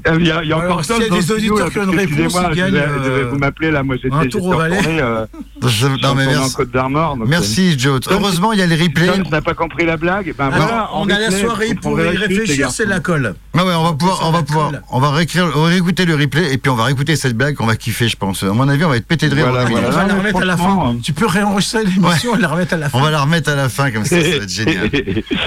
[0.05, 1.21] Ah, Il y a, il y a Alors, encore s'il y a dans des le
[1.21, 3.95] studio, auditeurs qui ont une réponse, excusez-moi, ils je gagnent, euh, vous m'appeler là, moi
[4.01, 4.79] j'étais un tour au Valais.
[4.87, 5.25] euh,
[5.61, 6.55] Non mais tournée en merci.
[6.55, 7.17] Côte d'Armor.
[7.17, 7.99] donc, Merci, Jones.
[8.09, 9.05] Heureusement, il y a les euh, replays.
[9.07, 10.33] Jones n'a pas compris la blague.
[10.37, 13.33] Ben Alors, voilà, on a la soirée pour y réfléchir, c'est la colle.
[13.57, 16.15] Ah ouais, on va pouvoir, on va pouvoir, on va réécrire, on va réécouter le
[16.15, 18.43] replay et puis on va réécouter cette blague qu'on va kiffer, je pense.
[18.43, 19.47] À mon avis, on va être pété de rire.
[19.49, 19.89] Voilà, on va- On voilà.
[19.89, 20.95] va la remettre à la fin.
[21.03, 22.97] Tu peux réenregistrer l'émission et la remettre à la fin.
[22.97, 24.89] On va la remettre à la fin comme ça, ça va être génial.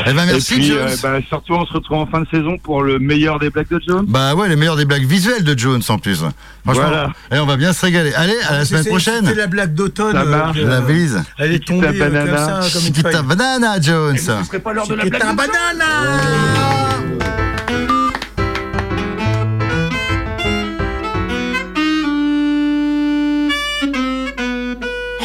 [0.07, 0.79] Eh ben merci, Et puis, Jones.
[0.81, 3.68] euh, bah, surtout, on se retrouve en fin de saison pour le meilleur des blagues
[3.70, 4.05] de Jones.
[4.24, 6.16] Bah ouais, les meilleurs des blagues visuelles de Jones en plus.
[6.16, 6.32] Franchement,
[6.64, 7.10] Voilà.
[7.30, 8.14] et on va bien se régaler.
[8.14, 9.26] Allez, à la semaine prochaine.
[9.26, 10.14] C'est la blague d'automne.
[10.14, 10.22] Ça
[10.56, 11.22] euh, La bise.
[11.37, 12.62] Elle est tombée Chiquita euh, comme banana.
[12.62, 13.22] ça, comme une Chiquita feuille.
[13.26, 14.16] banana, Jones.
[14.16, 16.20] serait pas l'heure de la Chiquita banana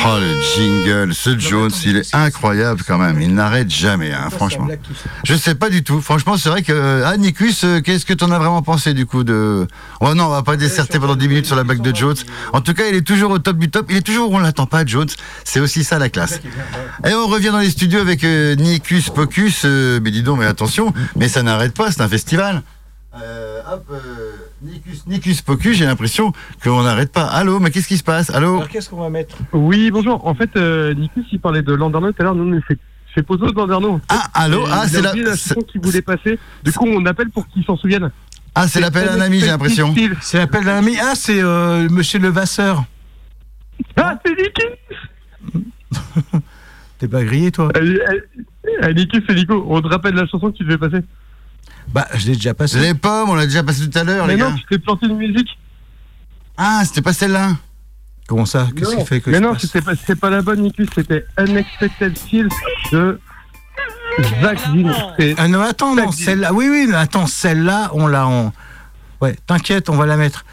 [0.05, 3.19] Oh le jingle, ce Jones, il est incroyable quand même.
[3.21, 4.67] Il n'arrête jamais, hein, la franchement.
[5.25, 6.01] Je sais pas du tout.
[6.01, 9.25] Franchement, c'est vrai que ah Nikus, euh, qu'est-ce que t'en as vraiment pensé du coup
[9.25, 9.67] de
[9.99, 12.15] Oh non, on va pas desserter pendant 10 minutes sur la blague de Jones.
[12.53, 13.88] En tout cas, il est toujours au top du top.
[13.89, 15.09] Il est toujours où on l'attend pas, Jones.
[15.43, 16.39] C'est aussi ça la classe.
[17.05, 19.63] Et on revient dans les studios avec euh, Nikus Pocus.
[19.65, 21.91] euh, mais dis donc, mais attention, mais ça n'arrête pas.
[21.91, 22.63] C'est un festival.
[23.21, 23.85] Euh, hop,
[24.62, 27.26] Nikus, Nikus Pocus, j'ai l'impression qu'on n'arrête pas.
[27.26, 28.30] Allô, mais qu'est-ce qui se passe?
[28.30, 28.58] Allô?
[28.58, 29.38] Alors qu'est-ce qu'on va mettre?
[29.54, 30.26] Oui, bonjour.
[30.28, 32.36] En fait, euh, Nikus, il parlait de Landerneau tout à l'heure.
[32.36, 32.78] Nous, on fait,
[33.15, 34.02] fait poser de Landerneau.
[34.10, 34.65] Ah, allô?
[34.67, 36.38] Et Ah, c'est la, c'est- chanson qu'il voulait passer.
[36.63, 38.12] Du coup, on appelle pour qu'il s'en souvienne.
[38.56, 39.95] ah, c'est l'appel à un ami, j'ai l'impression.
[40.22, 40.98] C'est l'appel d'un ami.
[41.02, 42.84] Ah, c'est euh, Monsieur Levasseur.
[43.95, 45.63] Ah, c'est Nikus
[47.00, 47.69] T'es pas grillé, toi?
[47.78, 48.19] Euh, euh,
[48.84, 49.65] euh, Nikus, c'est Nico.
[49.69, 51.02] On te rappelle la chanson que tu devais passer.
[51.93, 52.80] Bah, je l'ai déjà passé.
[52.80, 54.56] Les pommes, on l'a déjà passé tout à l'heure, Mais les non, gars.
[54.58, 55.58] tu t'es planté de musique.
[56.58, 57.52] Ah, c'était pas celle-là.
[58.28, 58.67] Comment ça?
[58.75, 59.65] Qu'est-ce qui fait que Mais je non, passe
[60.06, 60.88] c'était pas, la bonne, Nikus.
[60.93, 62.49] C'était Unexpected Kills
[62.91, 63.19] de
[64.41, 64.60] Zach.
[65.17, 66.54] C'est- Ah non, attends, non, celle-là.
[66.54, 68.54] Oui, oui, mais attends, celle-là, on l'a en.
[69.21, 70.45] Ouais, t'inquiète, on va la mettre.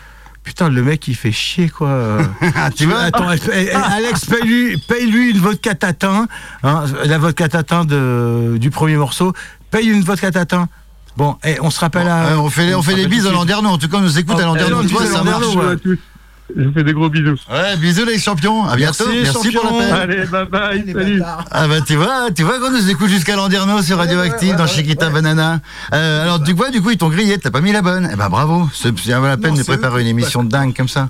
[0.43, 1.89] Putain, le mec, il fait chier, quoi.
[1.89, 2.23] Euh,
[2.55, 3.01] Ah, tu vois?
[3.01, 6.29] Attends, eh, eh, Alex, paye-lui paye -lui une vodka tatin,
[6.63, 9.33] hein, la vodka tatin de, du premier morceau.
[9.71, 10.69] Paye une vodka tatin.
[11.17, 12.27] Bon, eh, on se rappelle à.
[12.27, 13.33] Ouais, on fait, les- on se fait des bises à.
[13.33, 13.71] Landerneau.
[13.71, 14.83] En tout cas, on nous écoute Oh, à Landerneau.
[14.83, 15.45] eh, Tu vois, bisous à ça marche.
[16.57, 17.37] Je vous fais des gros bisous.
[17.51, 18.65] Ouais, bisous les champions.
[18.69, 19.05] À bientôt.
[19.09, 19.93] Merci, Merci, pour l'appel.
[19.93, 20.93] Allez, bye bye.
[20.93, 21.23] Salut.
[21.51, 25.11] Ah bah tu vois, tu vois qu'on nous écoute jusqu'à Landerneau sur Radioactive dans Chiquita
[25.11, 25.61] Banana.
[25.93, 28.09] Euh, alors du coup, du coup ils t'ont grillé, t'as pas mis la bonne?
[28.13, 30.73] Eh ben bravo, c'est bien la peine Non, de eux préparer une émission de dingue
[30.77, 31.09] comme ça.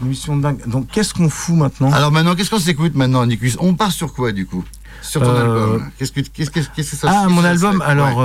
[0.00, 0.58] Une émission de dingue.
[0.66, 1.92] Donc, qu'est-ce qu'on fout maintenant?
[1.92, 3.56] Alors maintenant, qu'est-ce qu'on s'écoute maintenant, Nicus?
[3.60, 4.64] On part sur quoi du coup?
[5.02, 5.90] Sur ton Euh, album.
[5.98, 8.18] Qu'est-ce que, qu'est-ce que, qu'est-ce que ça Ah, mon album, alors.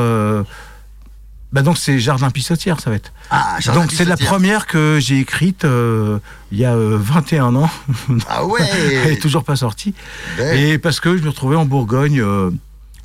[1.54, 3.13] Bah donc, c'est Jardin Pissotière, ça va être.
[3.30, 6.18] Ah, Jardin donc, c'est la première que j'ai écrite euh,
[6.52, 7.70] il y a euh, 21 ans.
[8.28, 8.60] Ah ouais
[9.06, 9.94] Elle est toujours pas sortie.
[10.54, 12.50] Et parce que je me retrouvais en Bourgogne euh,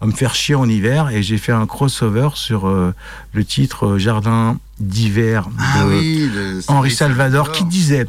[0.00, 2.94] à me faire chier en hiver et j'ai fait un crossover sur euh,
[3.34, 8.06] le titre Jardin d'hiver de Ah oui, le- Henri Salvador qui disait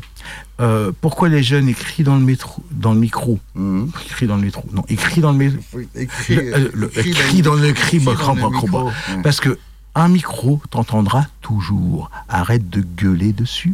[0.62, 3.92] euh, pourquoi les jeunes écrivent dans le métro, dans le micro, Mhm.
[4.06, 5.60] écrit dans le métro, non, écrit dans le métro,
[5.96, 8.68] écrire- le- euh, le- écrire écrit dans le cri, écrit bah, dans le bah, micro.
[8.68, 8.92] bah.
[9.24, 9.58] Parce que
[9.96, 12.10] un micro t'entendra toujours.
[12.30, 13.74] Arrête de gueuler dessus.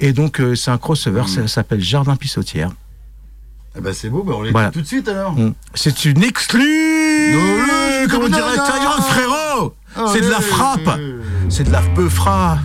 [0.00, 1.26] Et donc euh, c'est un crossover, Mhm.
[1.28, 2.70] ça s'appelle Jardin Pissotière.
[3.76, 4.70] Eh ben c'est beau, ben on l'écoute Voilà.
[4.70, 5.32] tout de suite alors.
[5.34, 5.54] Mm.
[5.74, 8.56] C'est une exclue Non, Comme non, dirait
[9.02, 10.98] frérot Ah, C'est de la frappe
[11.48, 12.58] C'est de la peu fra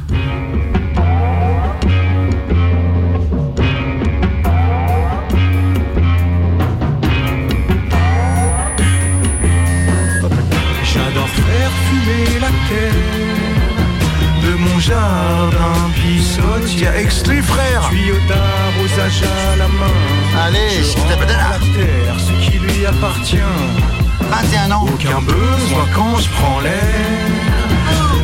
[12.04, 12.94] faire fumer la terre
[14.44, 16.96] de mon jardin pissotière.
[16.96, 20.46] Exclu, frère Tuyau d'arrosage à la main.
[20.46, 23.38] Allez, Je la terre ce qui lui appartient.
[24.20, 24.86] 21 ans.
[24.94, 26.82] Aucun besoin quand je prends l'air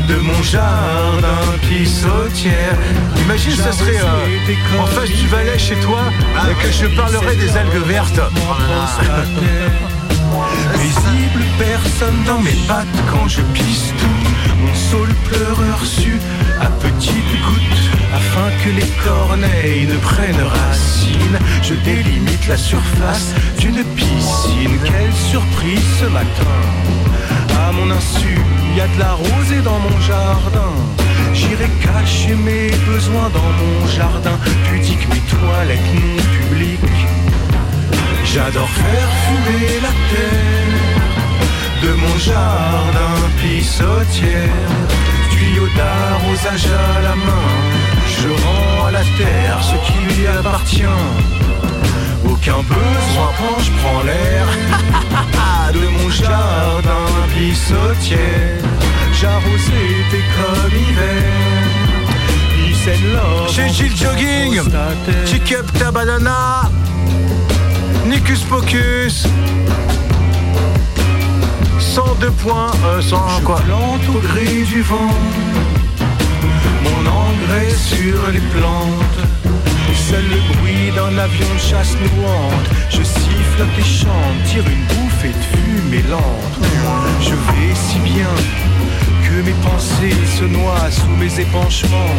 [0.07, 2.75] de mon jardin pissotière.
[3.21, 5.99] Imagine, ça serait euh, en face du Valais chez toi
[6.49, 8.19] et que je parlerais des algues vertes.
[10.81, 14.55] Visible, personne dans mes pattes quand je pisse tout.
[14.61, 16.19] Mon saule pleureur su
[16.61, 17.69] à petites gouttes.
[18.13, 24.77] Afin que les corneilles ne prennent racine, je délimite la surface d'une piscine.
[24.83, 26.57] Quelle surprise ce matin!
[27.67, 28.39] À mon insu,
[28.75, 30.73] y a de la rosée dans mon jardin.
[31.33, 37.28] J'irai cacher mes besoins dans mon jardin, pudique mes toilettes non publiques.
[38.33, 40.69] J'adore faire fumer la terre
[41.81, 44.69] de mon jardin pissotière.
[45.31, 47.49] Tuyau d'arrosage à la main,
[48.07, 50.83] je rends à la terre ce qui lui appartient.
[52.23, 54.45] Aucun besoin quand je prends l'air
[55.73, 58.61] de mon jardin pissotière.
[59.19, 61.49] J'arrosais tes comme hiver.
[63.49, 64.61] Chez Gilles Jogging.
[65.25, 66.69] Kick up ta banana
[68.19, 69.27] Nicus Pocus.
[71.79, 73.61] 102 points, euh, 101 quoi.
[73.61, 75.15] plante au gré du vent.
[76.83, 79.19] Mon engrais sur les plantes.
[80.09, 85.29] Seul le bruit d'un avion de chasse nouante Je siffle et chante, tire une bouffée
[85.29, 86.59] de fumée lente.
[87.21, 88.33] Je vais si bien
[89.41, 92.15] mes pensées se noient sous mes épanchements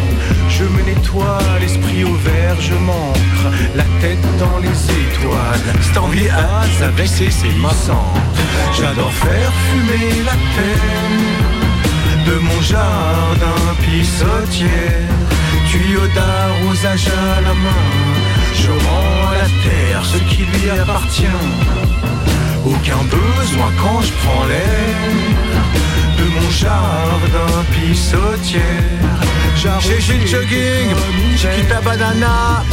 [0.49, 6.61] Je me nettoie l'esprit au vert, je m'ancre La tête dans les étoiles envie à
[6.83, 8.13] avec ses sémissants.
[8.73, 15.09] J'adore faire fumer la terre de mon jardin pissotière.
[15.69, 17.85] Tuyau d'arrosage à la main,
[18.55, 21.41] je rends à la terre ce qui lui appartient.
[22.65, 25.41] Aucun besoin quand je prends l'air
[26.33, 28.61] mon jardin pissotière.
[29.79, 30.89] Chez Gilles Jogging,
[31.37, 32.63] Chiquita Banana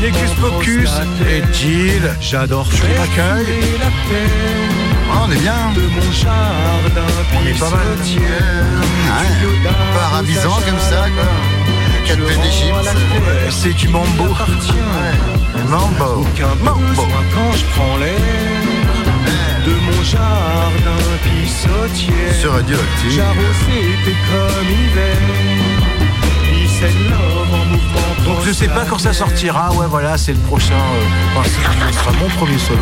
[0.00, 0.90] Nicus Pocus
[1.28, 3.44] et Jill J'adore Je faire m'accueille.
[3.44, 4.70] fumer la terre
[5.12, 5.54] Ah, on est bien.
[5.74, 7.86] de mon jardin On est pas mal.
[8.08, 9.70] Ouais.
[9.94, 11.24] Pas arabisant comme ça, quoi.
[12.06, 13.50] Quatre peu d'Égypte.
[13.50, 14.24] C'est du mambo
[15.68, 16.22] Mambo.
[16.26, 17.02] Aucun Mambo.
[17.34, 18.18] quand je prends l'air
[20.00, 22.34] mon jardin pissotière.
[22.40, 22.64] Sur comme
[24.70, 25.16] hiver.
[27.52, 28.24] En mouvement.
[28.24, 31.46] Donc je sais pas quand ça sortira, ouais voilà, c'est le prochain, euh, enfin,
[31.92, 32.78] ce sera mon premier solo.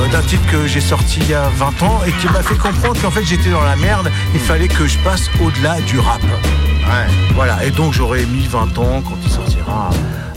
[0.00, 2.54] euh, D'un titre que j'ai sorti il y a 20 ans et qui m'a fait
[2.56, 6.22] comprendre qu'en fait j'étais dans la merde, il fallait que je passe au-delà du rap.
[6.22, 7.06] Ouais.
[7.34, 9.90] Voilà, et donc j'aurais mis 20 ans quand il sortira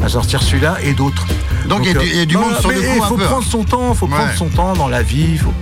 [0.03, 1.27] à sortir celui-là et d'autres.
[1.67, 3.01] Donc, il y a du- il y a du monde sur le mais coup, Il
[3.03, 3.25] un faut peu.
[3.25, 5.53] prendre son temps, faut prendre son temps dans la vie, faut...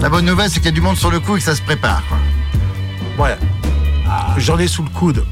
[0.00, 1.56] La bonne nouvelle, c'est qu'il y a du monde sur le coup et que ça
[1.56, 2.02] se prépare.
[2.08, 2.18] Quoi.
[3.16, 3.36] Voilà.
[4.36, 5.24] J'en ai sous le coude.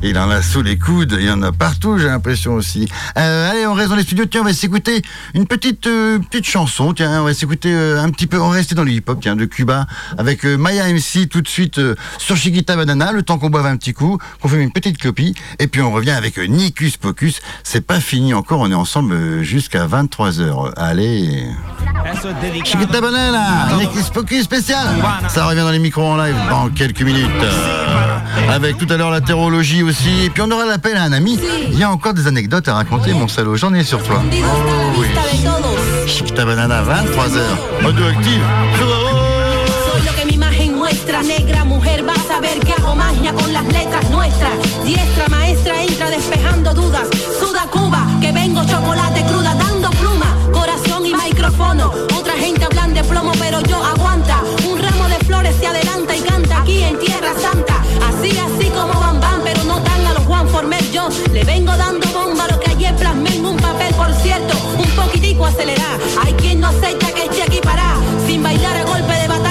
[0.03, 2.89] Il en a sous les coudes, il y en a partout, j'ai l'impression aussi.
[3.17, 4.27] Euh, allez, on reste dans les studios.
[4.27, 5.03] Tiens, on va s'écouter
[5.35, 6.93] une petite euh, petite chanson.
[6.93, 8.41] Tiens, on va s'écouter euh, un petit peu.
[8.41, 9.87] On va rester dans le hip-hop, tiens, de Cuba,
[10.19, 11.81] avec Maya MC tout de suite
[12.19, 13.13] sur Chiquita Banana.
[13.13, 15.93] Le temps qu'on boive un petit coup, qu'on fait une petite copie, et puis on
[15.93, 17.41] revient avec Nicus Pocus.
[17.65, 18.61] C'est pas fini encore.
[18.61, 21.47] On est ensemble jusqu'à 23 h Allez.
[22.65, 24.87] Chiquita Banana, Nikis Pocus spécial.
[25.29, 27.31] Ça revient dans les micros en live dans quelques minutes.
[28.49, 30.25] Avec tout à l'heure la terrologie aussi.
[30.25, 31.39] Et puis on aura l'appel à un ami.
[31.71, 33.57] Il y a encore des anecdotes à raconter, mon salaud.
[33.57, 34.23] J'en ai sur toi.
[34.23, 35.07] Oh oui.
[36.07, 37.85] Chiquita Banana, 23h.
[37.85, 38.43] Radioactive.
[41.23, 44.53] Negra mujer, vas a ver que hago magia con las letras nuestras.
[44.85, 47.09] Diestra maestra entra despejando dudas,
[47.41, 51.91] suda Cuba, que vengo chocolate cruda, dando pluma, corazón y micrófono.
[52.15, 54.41] Otra gente hablan de plomo, pero yo aguanta.
[54.71, 56.36] Un ramo de flores se adelanta y canta
[60.57, 60.91] Former.
[60.91, 64.91] Yo le vengo dando bomba lo que ayer plasmé en un papel, por cierto, un
[64.93, 65.99] poquitico acelerá.
[66.25, 67.95] Hay quien no acepta que esté aquí pará,
[68.27, 69.46] sin bailar a golpe de batá.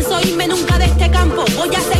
[0.00, 1.44] Pienso irme nunca de este campo.
[1.56, 1.99] Voy a seguir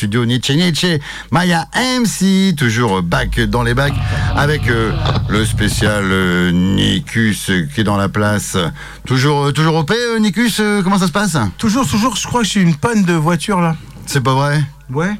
[0.00, 0.98] studios Nietzsche Nietzsche,
[1.30, 3.92] Maya MC, toujours back dans les bacs,
[4.34, 4.92] avec euh,
[5.28, 8.56] le spécial euh, Nikus euh, qui est dans la place.
[9.04, 11.36] Toujours, euh, toujours euh, Nikus, euh, comment ça se passe?
[11.58, 13.76] Toujours, toujours, je crois que j'ai une panne de voiture là.
[14.06, 14.64] C'est pas vrai?
[14.88, 15.12] Ouais.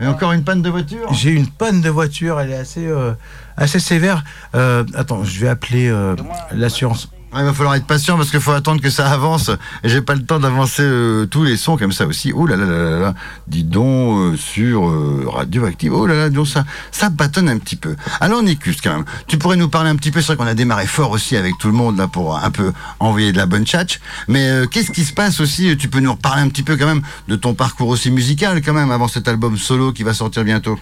[0.00, 1.12] Et encore une panne de voiture?
[1.12, 3.14] J'ai une panne de voiture, elle est assez, euh,
[3.56, 4.22] assez sévère.
[4.54, 6.14] Euh, attends, je vais appeler euh,
[6.52, 7.08] l'assurance.
[7.30, 9.50] Ah, Il va falloir être patient parce qu'il faut attendre que ça avance.
[9.84, 12.32] J'ai pas le temps d'avancer euh, tous les sons comme ça aussi.
[12.34, 13.14] Oh là là là là là.
[13.46, 15.92] Dis donc euh, sur euh, Radioactive.
[15.92, 17.96] Oh là là, dis donc ça, ça bâtonne un petit peu.
[18.20, 20.22] Alors Nikus quand même, tu pourrais nous parler un petit peu.
[20.22, 22.72] C'est vrai qu'on a démarré fort aussi avec tout le monde là pour un peu
[22.98, 24.00] envoyer de la bonne tchatch.
[24.26, 25.76] Mais euh, qu'est-ce qui se passe aussi?
[25.76, 28.72] Tu peux nous reparler un petit peu quand même de ton parcours aussi musical quand
[28.72, 30.78] même avant cet album solo qui va sortir bientôt.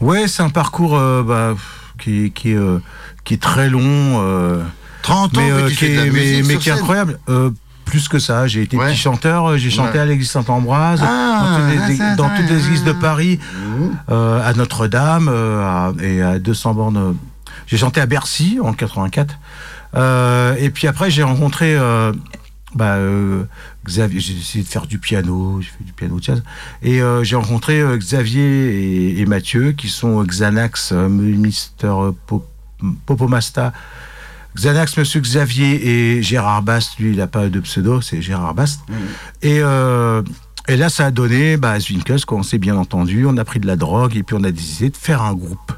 [0.00, 1.54] Ouais, c'est un parcours bah,
[1.98, 2.54] qui, qui,
[3.24, 4.64] qui est très long.
[5.00, 6.80] Euh, 30 ans mais, euh, qui est, mais, musique mais sur qui est scène.
[6.80, 7.18] incroyable.
[7.28, 7.50] Euh,
[7.84, 8.90] plus que ça, j'ai été Ouais.
[8.90, 9.98] petit chanteur, euh, j'ai chanté Ouais.
[9.98, 12.98] à l'église Saint-Ambroise, Ah, dans, toutes les, ça, toutes les églises de mmh.
[13.00, 13.40] Paris,
[14.10, 17.16] euh, à Notre-Dame à- et à 200 bornes.
[17.66, 19.34] J'ai chanté à Bercy en 84.
[19.96, 21.76] Euh, et puis après, j'ai rencontré
[22.76, 23.42] bah, euh,
[23.84, 24.20] Xavier.
[24.20, 26.42] J'ai essayé de faire du piano, j'ai fait du piano jazz.
[26.82, 31.92] Et euh, j'ai rencontré euh, Xavier et, et Mathieu, qui sont Xanax, Mister
[32.28, 32.46] Pop-
[33.06, 33.72] Popomasta.
[34.56, 38.80] Xanax, Monsieur Xavier et Gérard Bast, lui, il n'a pas de pseudo, c'est Gérard Bast.
[39.42, 40.22] Et, euh,
[40.68, 43.60] et là, ça a donné bah, Zwinkus, quoi, on s'est bien entendu, on a pris
[43.60, 45.72] de la drogue et puis on a décidé de faire un groupe.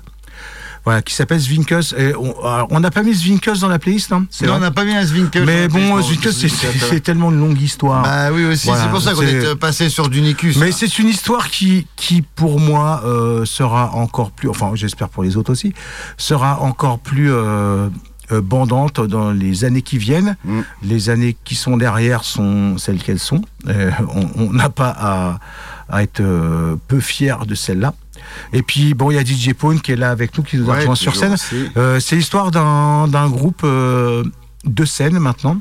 [0.84, 1.94] Voilà, qui s'appelle Zwinkus.
[1.96, 4.92] Et on n'a pas mis Zwinkus dans la playlist, hein, Non, on n'a pas mis
[4.92, 5.44] un Zwinkus.
[5.46, 8.02] Mais la bon, playlist, Zwinkus, c'est- tellement une longue histoire.
[8.02, 10.56] Bah oui aussi, Voilà, c'est pour ça qu'on est euh, passé sur du Nikus.
[10.56, 15.22] Mais c'est une histoire qui, qui pour moi, euh, sera encore plus, enfin j'espère pour
[15.22, 15.72] les autres aussi,
[16.16, 17.88] sera encore plus euh,
[18.32, 20.36] euh, bandante dans les années qui viennent.
[20.44, 20.60] Mm.
[20.82, 23.42] Les années qui sont derrière sont celles qu'elles sont.
[23.68, 23.90] Euh,
[24.36, 25.38] on n'a pas à,
[25.88, 27.94] à être euh, peu fier de celle-là.
[28.52, 30.66] Et puis, bon, il y a DJ Pone qui est là avec nous, qui nous
[30.66, 31.36] Ouais, rejoint sur scène.
[31.76, 34.24] Euh, c'est l'histoire d'un d'un groupe euh,
[34.64, 35.60] de scène maintenant,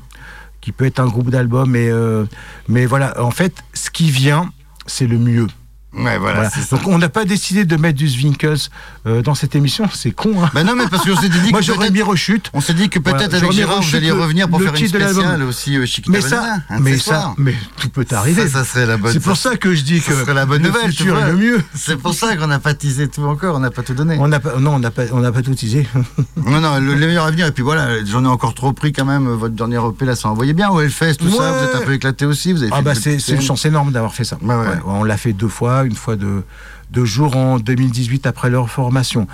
[0.61, 2.25] qui peut être un groupe d'albums, mais, euh,
[2.67, 4.51] mais voilà, en fait, ce qui vient,
[4.85, 5.47] c'est le mieux.
[5.93, 6.49] Ouais, voilà.
[6.71, 8.57] Donc on n'a pas décidé de mettre du Zwinkels
[9.05, 10.31] euh, dans cette émission, c'est con.
[10.43, 12.49] Hein Bah non, mais parce qu'on s'est dit Moi que j'aurais peut-être- mis rechute.
[12.53, 14.87] On s'est dit que peut-être Voilà, avec j'aurais Gérard, vous alliez revenir pour faire une
[14.87, 18.47] spéciale aussi euh, Chiquita Mais ça, de mais ça, mais tout peut arriver.
[18.47, 19.11] Ça, ça serait la bonne.
[19.11, 20.91] C'est pour ça que je dis ça que serait la bonne le nouvelle.
[20.91, 21.61] tu futur est le mieux.
[21.75, 24.15] C'est pour ça qu'on n'a pas teasé tout encore, on n'a pas tout donné.
[24.19, 25.87] On n'a pas, non, on n'a pas, on n'a pas tout teasé.
[26.37, 27.45] Non, non, le, le meilleur avenir.
[27.47, 29.27] Et puis voilà, j'en ai encore trop pris quand même.
[29.27, 31.51] Votre dernier EP là, ça envoyait bien au Hellfest, tout ça.
[31.51, 32.51] Vous êtes un peu éclaté aussi.
[32.53, 34.37] Vous avez Ah bah c'est une chance énorme d'avoir fait ça.
[34.85, 36.43] On l'a fait deux fois, une fois de
[36.91, 39.27] deux jours en 2018 après leur formation.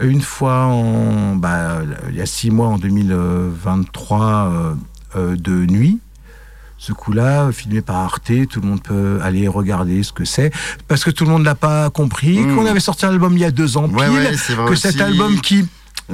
[0.00, 4.74] une fois en, bah, il y a six mois en 2023 euh,
[5.16, 5.98] euh, de nuit.
[6.78, 10.50] Ce coup-là, filmé par Arte, tout le monde peut aller regarder ce que c'est,
[10.88, 12.56] parce que tout le monde n'a pas compris Mm.
[12.56, 14.32] qu'on avait sorti un album il y a deux ans pile, Ouais,
[14.66, 14.80] que aussi.
[14.82, 15.66] cet album qui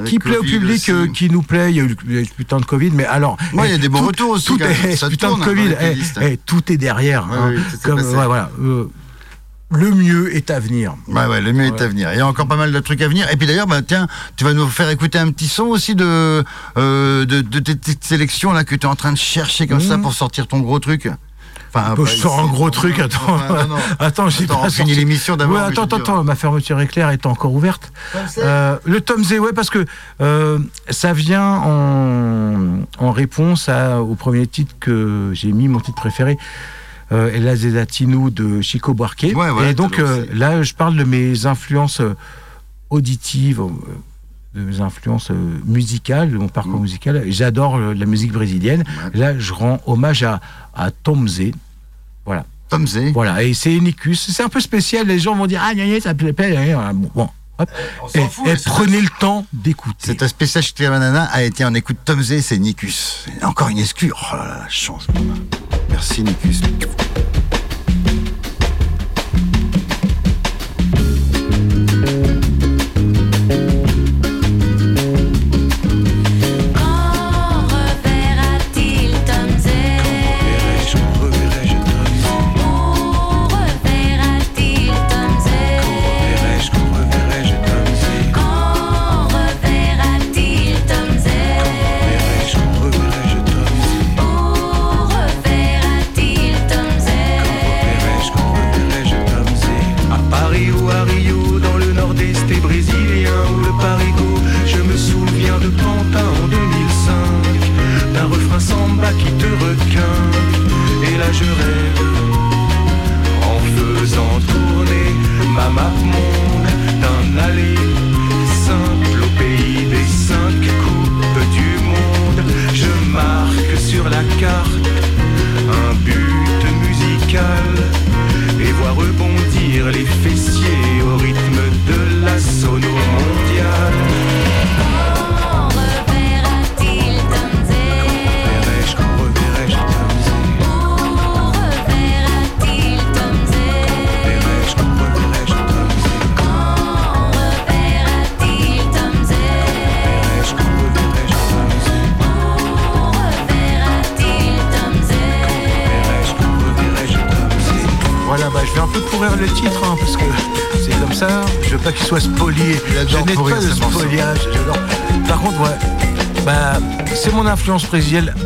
[0.05, 2.63] qui plaît au public, euh, qui nous plaît, il y a eu le, putain de
[2.65, 3.35] Covid, mais alors...
[3.53, 5.31] Ouais, il y a eh, des bons tout- retours aussi, Tout est, Ça putain de
[5.33, 6.19] tourne, hein, Covid, eh, playlists.
[6.21, 7.27] eh, tout est derrière.
[7.29, 7.51] Ouais, hein.
[7.55, 8.15] oui, tout s'est Comme, passé.
[8.15, 8.85] ouais, voilà, euh,
[9.71, 10.95] le mieux est à venir.
[11.07, 12.11] Ouais, ouais, le mieux est à venir.
[12.13, 13.29] Il y a encore pas mal de trucs à venir.
[13.31, 16.43] Et puis d'ailleurs, bah, tiens, tu vas nous faire écouter un petit son aussi de,
[16.77, 19.79] euh, de, de tes petites sélections là, que tu es en train de chercher comme
[19.81, 20.03] ça Mhm.
[20.03, 21.07] pour sortir ton gros truc.
[21.71, 23.37] Enfin, pas je sors ici, un gros truc, non, attends.
[23.37, 23.75] non, non.
[23.99, 24.85] Attends, j'ai pas sorti.
[24.95, 27.91] l'émission d'abord, Ouais, attends, attends, attends, ma fermeture éclair est encore ouverte.
[28.39, 29.85] Euh, le Tom Z, ouais, parce que
[30.19, 30.57] euh,
[30.89, 36.39] ça vient en, en réponse à- au premier titre que j'ai mis, mon titre préféré.
[37.11, 39.33] Euh, El Latino de Chico Buarque.
[39.35, 42.15] Ouais, Et donc euh, là, je parle de mes influences euh,
[42.91, 43.69] auditives, euh,
[44.53, 45.31] de mes influences
[45.65, 47.23] musicales, de mon parcours musical.
[47.27, 48.83] J'adore la musique brésilienne.
[49.13, 50.39] Là, je rends hommage à,
[50.75, 51.51] à Tom Z.
[52.25, 52.45] Voilà.
[52.69, 53.11] Tom Z.
[53.13, 54.29] Voilà, et c'est Unicus.
[54.31, 55.07] C'est un peu spécial.
[55.07, 56.93] Les gens vont dire Ah, gna, gna, ça plaît, gna.
[56.93, 57.69] Bon, bon, hop.
[58.13, 60.05] Et, et prenez le temps d'écouter.
[60.05, 63.25] Cet spécial chez Banana a été en écoute Tom Z, c'est Nicus.
[63.41, 64.11] Encore une excuse.
[64.15, 65.07] Oh là là, la chance.
[65.89, 66.61] Merci Nicus.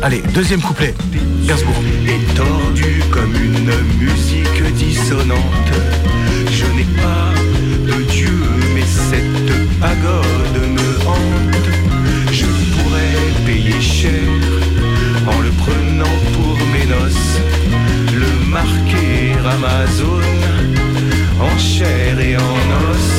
[0.02, 0.94] Allez, deuxième couplet.
[1.46, 1.74] Gainsbourg.
[2.06, 5.38] Et tordu comme une musique dissonante.
[6.50, 7.32] Je n'ai pas
[7.86, 8.38] de Dieu,
[8.74, 11.68] mais cette pagode me hante.
[12.32, 14.10] Je pourrais payer cher
[15.26, 17.40] en le prenant pour mes noces.
[18.12, 20.20] Le marquer Amazon
[21.40, 23.13] en chair et en os.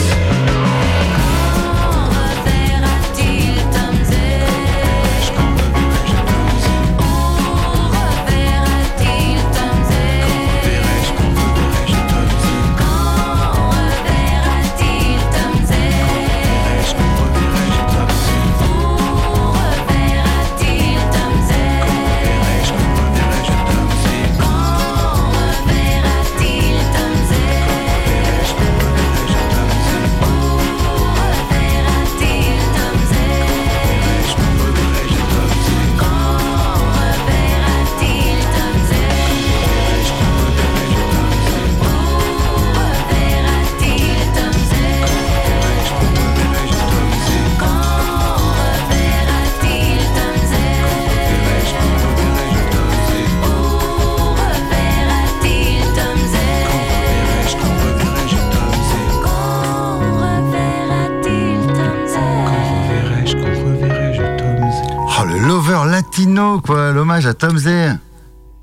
[67.26, 67.68] À Tom Z.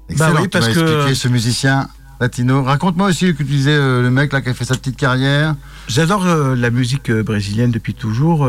[0.09, 1.89] Excellent, Bah oui, tu parce m'as que- ce musicien
[2.21, 2.63] latino.
[2.63, 5.55] Raconte-moi aussi que tu disais euh, le mec là qui a fait sa petite carrière.
[5.89, 8.49] J'adore euh, la musique euh, brésilienne depuis toujours.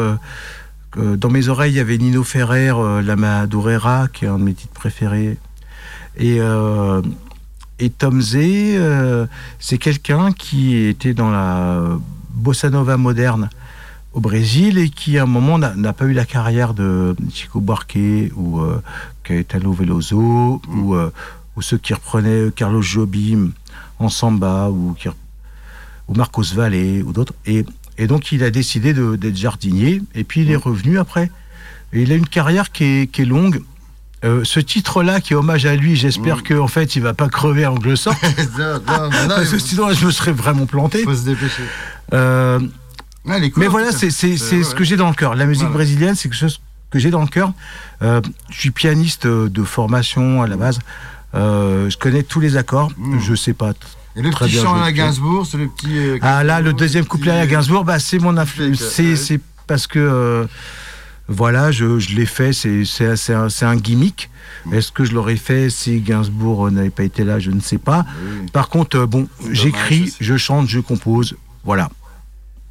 [0.96, 2.72] dans mes oreilles, il y avait Nino Ferrer,
[3.04, 5.38] La Madureira, qui est un de mes titres préférés.
[6.18, 6.38] Et,
[7.80, 9.26] et Tom Z, euh,
[9.60, 11.98] c'est quelqu'un qui était dans la
[12.36, 13.50] bossa nova moderne.
[14.14, 17.98] Au Brésil et qui à un moment n'a pas eu la carrière de Chico Buarque
[18.36, 18.82] ou euh,
[19.24, 21.12] Caetano Veloso ou, euh,
[21.56, 23.52] ou ceux qui reprenaient Carlos Jobim
[24.00, 27.34] en samba ou, qui, ou Marcos Valle ou d'autres.
[27.46, 27.66] Et,
[27.98, 31.32] et donc il a décidé d'être jardinier et puis il est revenu après.
[31.92, 33.62] Et il a une carrière qui est, qui est longue.
[34.24, 37.66] Euh, ce titre-là, qui est hommage à lui, j'espère qu'en fait, il va pas crever.
[37.66, 41.04] Non, non, non, Parce que sinon, je me serais vraiment planté.
[41.04, 41.64] faut se dépêcher.
[42.14, 42.60] Euh,
[43.26, 44.76] Mais voilà, c'est Ouais, ce ouais.
[44.76, 45.36] que j'ai dans le cœur.
[45.36, 45.76] La musique Voilà.
[45.76, 46.60] brésilienne, c'est quelque chose
[46.90, 47.54] que j'ai dans le cœur.
[48.02, 50.80] Euh, je suis pianiste euh, de formation à la base.
[51.36, 52.92] Euh, je connais tous les accords.
[53.20, 53.72] Je sais pas.
[54.16, 54.92] Et le très petit chant à.
[54.92, 55.98] Gainsbourg, c'est le petit.
[55.98, 58.78] euh, Ah là, le deuxième couplet à Gainsbourg, bah, c'est mon influence.
[58.80, 59.40] C'est ouais.
[59.66, 60.46] parce que euh,
[61.28, 62.52] voilà, je, je l'ai fait.
[62.54, 64.30] C'est un, un gimmick.
[64.72, 67.40] Est-ce que je l'aurais fait si Gainsbourg euh, n'avait pas été là?
[67.40, 68.06] Je ne sais pas.
[68.54, 71.36] Par contre, euh, bon, j'écris, je chante, je compose.
[71.64, 71.90] Voilà.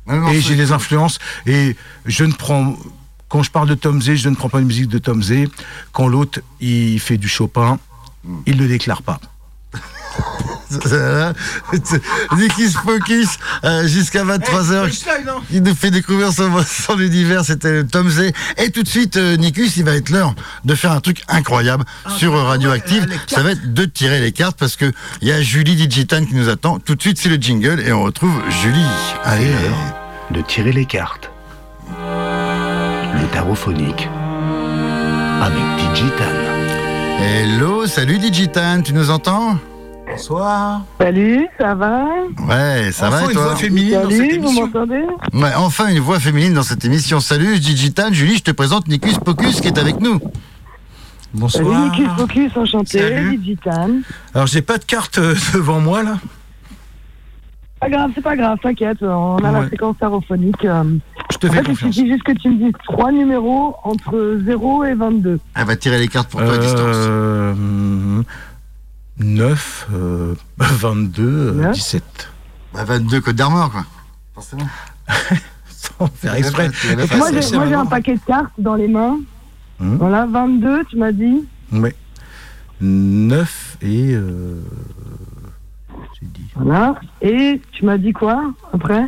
[0.08, 1.18] Et j'ai des influences.
[1.46, 1.76] Et
[2.06, 2.76] je ne prends.
[3.28, 5.48] Quand je parle de Tom Zé, je ne prends pas de musique de Tom Zé.
[5.92, 7.78] Quand l'autre, il fait du Chopin,
[8.46, 9.20] il ne le déclare pas.
[12.36, 14.90] Nikis Focus euh, jusqu'à 23h.
[15.50, 18.32] Il nous fait découvrir son, son univers, c'était Tom Zé.
[18.58, 21.84] Et tout de suite, euh, Nikus, il va être l'heure de faire un truc incroyable
[22.16, 23.06] sur euh, Radioactive.
[23.26, 26.34] Ça va être de tirer les cartes parce que il y a Julie Digitan qui
[26.34, 26.78] nous attend.
[26.78, 28.86] Tout de suite, c'est le jingle et on retrouve Julie.
[29.24, 29.50] Allez,
[30.30, 31.30] de tirer les cartes.
[31.98, 34.08] Le tarot phonique
[35.42, 36.52] avec Digitan.
[37.20, 39.58] Hello, salut Digitan, tu nous entends?
[40.16, 40.82] Bonsoir.
[41.00, 42.04] Salut, ça va
[42.48, 44.66] Ouais, ça Enfin, va et une toi voix féminine dans cette Salut, vous émission.
[44.66, 45.02] m'entendez
[45.32, 47.20] Ouais, enfin une voix féminine dans cette émission.
[47.20, 50.18] Salut Digitan, Julie, je te présente Nikus Pocus qui est avec nous.
[50.18, 50.30] Salut,
[51.34, 51.80] Bonsoir.
[51.84, 53.36] Nicky Focus, enchanté, Salut.
[53.38, 53.88] Digitan.
[54.34, 56.16] Alors, j'ai pas de carte euh, devant moi, là.
[57.80, 60.64] Pas grave, c'est pas grave, t'inquiète, on a la séquence tarophonique.
[60.66, 60.84] euh.
[61.32, 61.94] Je te En fais fait, il confiance.
[61.94, 65.40] suffit juste que tu me dises trois numéros entre 0 et 22.
[65.56, 66.96] Elle va tirer les cartes pour toi à distance.
[69.22, 71.74] Euh, 9, euh, 22, euh, Neuf.
[71.74, 72.02] 17.
[72.74, 73.84] Bah, 22 Côte d'Armor, quoi.
[74.34, 74.66] Forcément.
[75.68, 76.70] Sans faire exprès.
[77.16, 79.18] Moi, j'ai un paquet de cartes dans les mains.
[79.80, 79.96] Hum.
[79.96, 81.44] Voilà, 22, tu m'as dit.
[81.72, 81.94] Ouais.
[82.80, 84.12] 9 et.
[84.14, 84.60] euh,
[86.20, 86.44] j'ai dit.
[86.56, 86.96] Voilà.
[87.20, 89.06] Et tu m'as dit quoi après?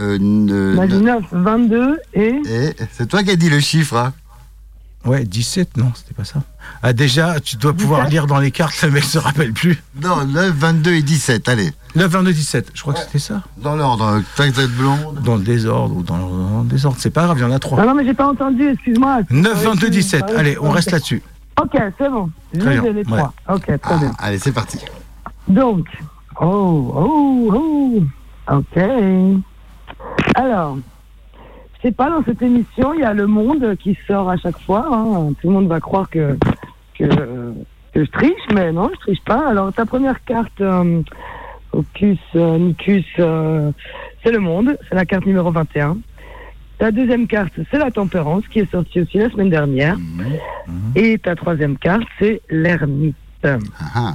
[0.00, 2.40] Euh, ne- Tu m'as dit ne- 9, 22 et.
[2.46, 4.12] Et c'est toi qui as dit le chiffre, hein
[5.04, 6.42] Ouais, 17, non, c'était pas ça.
[6.82, 8.12] Ah, déjà, tu dois pouvoir 17.
[8.12, 9.82] lire dans les cartes, le mec se rappelle plus.
[10.02, 11.72] Non, 9, 22 et 17, allez.
[11.94, 13.42] 9, 22, 17, je crois que c'était ça.
[13.58, 15.20] Dans l'ordre, tac, tête blonde.
[15.22, 17.58] Dans le désordre ou dans le, désordre, c'est pas grave, il y en a Non,
[17.58, 17.84] 3.
[17.84, 19.20] non, mais j'ai pas entendu, excuse-moi.
[19.30, 20.22] 9, 22, 17.
[20.22, 21.22] Ah oui, Allez, on reste là-dessus.
[21.60, 22.30] Ok, c'est bon.
[22.58, 23.32] Très J'ai bien, les trois.
[23.48, 24.12] Ok, très bien.
[24.18, 24.78] Ah, allez, c'est parti.
[25.48, 25.86] Donc,
[26.40, 28.82] oh, oh, oh, ok.
[30.34, 30.78] Alors,
[31.88, 34.86] sais pas, dans cette émission, il y a le monde qui sort à chaque fois.
[34.90, 35.32] hein.
[35.40, 36.36] Tout le monde va croire que,
[36.98, 39.48] que, que je triche, mais non, je triche pas.
[39.48, 41.02] Alors, ta première carte, euh,
[41.72, 43.70] Ocus, euh, Nicus, euh,
[44.22, 45.98] c'est le monde, c'est la carte numéro 21.
[46.78, 49.96] Ta deuxième carte, c'est la tempérance, qui est sortie aussi la semaine dernière.
[50.96, 53.16] Et ta troisième carte, c'est l'ermite.
[53.44, 54.14] Ah,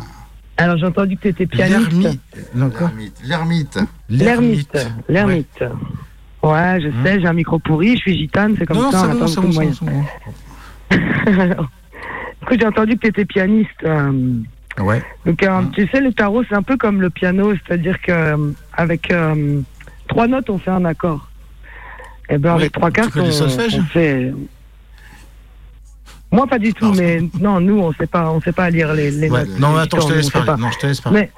[0.57, 1.91] Alors, j'ai entendu que tu étais pianiste.
[1.91, 2.22] L'ermite.
[3.24, 3.80] L'ermite.
[4.09, 4.78] L'ermite.
[5.07, 5.63] L'ermite.
[6.41, 9.05] Ouais, je sais, j'ai un micro pourri, je suis gitane, c'est comme Non, ça, c'est
[9.07, 10.05] on a bon, pas c'est beaucoup bon, de bon,
[11.57, 11.65] bon.
[12.59, 13.69] J'ai entendu que tu étais pianiste.
[13.83, 14.33] euh,
[14.79, 15.03] Ouais.
[15.25, 18.51] donc, euh, tu sais, le tarot, c'est un peu comme le piano, c'est-à-dire que euh,
[18.73, 19.59] avec euh,
[20.07, 21.29] trois notes, on fait un accord.
[22.29, 23.29] Et ben, Oui, avec trois cartes, on,
[23.91, 24.33] fait.
[26.31, 29.11] Moi, pas du tout, mais non, nous, on sait pas, on sait pas lire les,
[29.11, 29.59] les Ouais, notes.
[29.59, 30.45] Non, attends, je te laisse parler.
[30.45, 30.57] pas.
[30.57, 31.29] Non, je te laisse parler.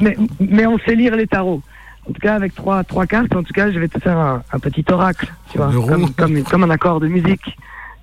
[0.00, 1.62] Mais, mais, mais on sait lire les tarots.
[2.08, 4.42] En tout cas, avec trois, trois cartes, en tout cas, je vais te faire un,
[4.52, 7.56] un petit oracle, tu vois, comme, comme, comme un accord de musique.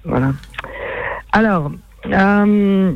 [0.04, 0.34] Voilà.
[1.32, 1.72] Alors,
[2.08, 2.94] euh,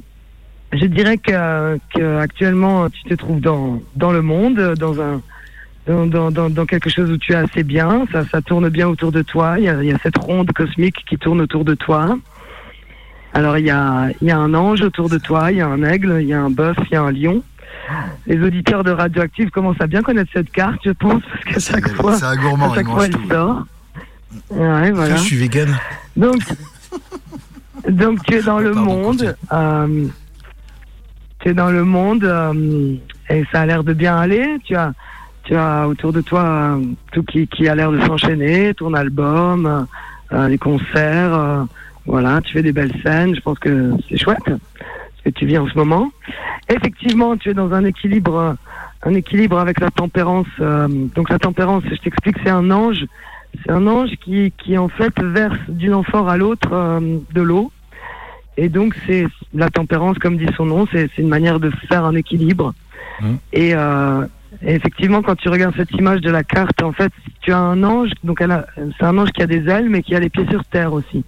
[0.74, 5.22] je dirais que, que actuellement, tu te trouves dans, dans le monde, dans un
[5.88, 8.88] dans, dans, dans, dans quelque chose où tu es assez bien, ça, ça tourne bien
[8.88, 11.64] autour de toi, il y, a, il y a cette ronde cosmique qui tourne autour
[11.64, 12.18] de toi.
[13.34, 15.68] Alors il y a, il y a un ange autour de toi, il y a
[15.68, 17.44] un aigle, il y a un bœuf, il y a un lion.
[18.28, 21.90] Les auditeurs de Radioactive commencent à bien connaître cette carte, je pense, parce qu'à chaque
[21.94, 23.66] fois, C'est un gourmand, à chaque fois elle sort.
[24.50, 25.16] Ouais, voilà.
[25.16, 25.70] Je suis vegan.
[26.18, 26.42] Donc,
[27.88, 29.36] donc tu es dans le Pardon, monde.
[29.52, 30.06] euh,
[31.40, 32.96] tu es dans le monde euh,
[33.30, 34.58] et ça a l'air de bien aller.
[34.66, 34.92] Tu as,
[35.44, 39.86] tu as autour de toi euh, tout qui, qui a l'air de s'enchaîner, ton album,
[40.32, 41.66] les concerts.
[42.06, 43.36] voilà, tu fais des belles scènes.
[43.36, 44.50] Je pense que c'est chouette
[45.26, 46.12] que tu vis en ce moment.
[46.70, 48.56] Effectivement, tu es dans un équilibre
[49.04, 50.48] un équilibre avec la tempérance.
[50.62, 53.06] euh, donc la tempérance, je t'explique, c'est un ange.
[53.64, 57.72] C'est un ange qui, qui en fait verse d'une amphore à l'autre euh, de l'eau.
[58.58, 62.16] Et donc c'est la tempérance, comme dit son nom, c'est une manière de faire un
[62.16, 62.74] équilibre.
[63.54, 64.26] Et, euh,
[64.64, 67.12] et effectivement, quand tu regardes cette image de la carte, en fait,
[67.42, 68.10] tu as un ange.
[68.24, 70.94] Donc c'est un ange qui a des ailes, mais qui a les pieds sur terre
[70.94, 71.24] aussi.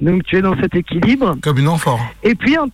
[0.00, 1.36] Donc tu es dans cet équilibre.
[1.42, 2.00] Comme une amphore.
[2.22, 2.68] Et puis, un-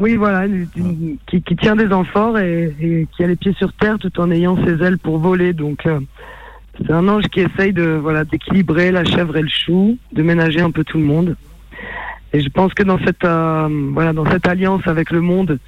[0.00, 3.52] oui, voilà, une- une- qui, qui tient des amphores et, et qui a les pieds
[3.54, 5.52] sur terre tout en ayant ses ailes pour voler.
[5.52, 6.00] Donc, euh,
[6.78, 10.60] c'est un ange qui essaye de voilà d'équilibrer la chèvre et le chou, de ménager
[10.60, 11.36] un peu tout le monde.
[12.32, 15.58] Et je pense que dans cette euh, voilà dans cette alliance avec le monde,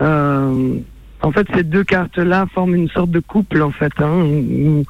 [0.00, 0.74] euh,
[1.20, 4.84] en fait, ces deux cartes-là forment une sorte de couple, en fait, hein, où,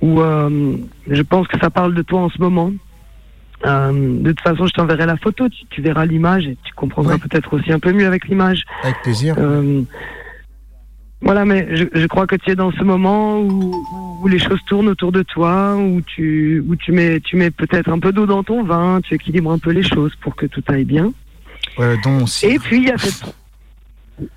[0.00, 0.74] où, euh,
[1.08, 2.72] je pense que ça parle de toi en ce moment.
[3.64, 7.18] Euh, de toute façon, je t'enverrai la photo, tu, tu verras l'image et tu comprendras
[7.18, 8.64] peut-être aussi un peu mieux avec l'image.
[8.82, 9.34] Avec plaisir.
[9.38, 9.82] Euh,
[11.22, 13.74] voilà, mais je, je crois que tu es dans ce moment où,
[14.22, 17.88] où les choses tournent autour de toi, où tu, où tu mets, tu mets peut-être
[17.88, 20.62] un peu d'eau dans ton vin, tu équilibres un peu les choses pour que tout
[20.68, 21.12] aille bien.
[21.78, 22.52] Ouais, dans mon cidre.
[22.52, 23.34] Et puis il y a cette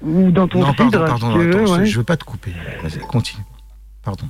[0.01, 1.86] ou dans ton non, pardon, cidre, pardon, si tu veux, ouais.
[1.86, 2.51] je veux pas te couper.
[2.84, 3.43] Vas-y, continue.
[4.03, 4.26] Pardon.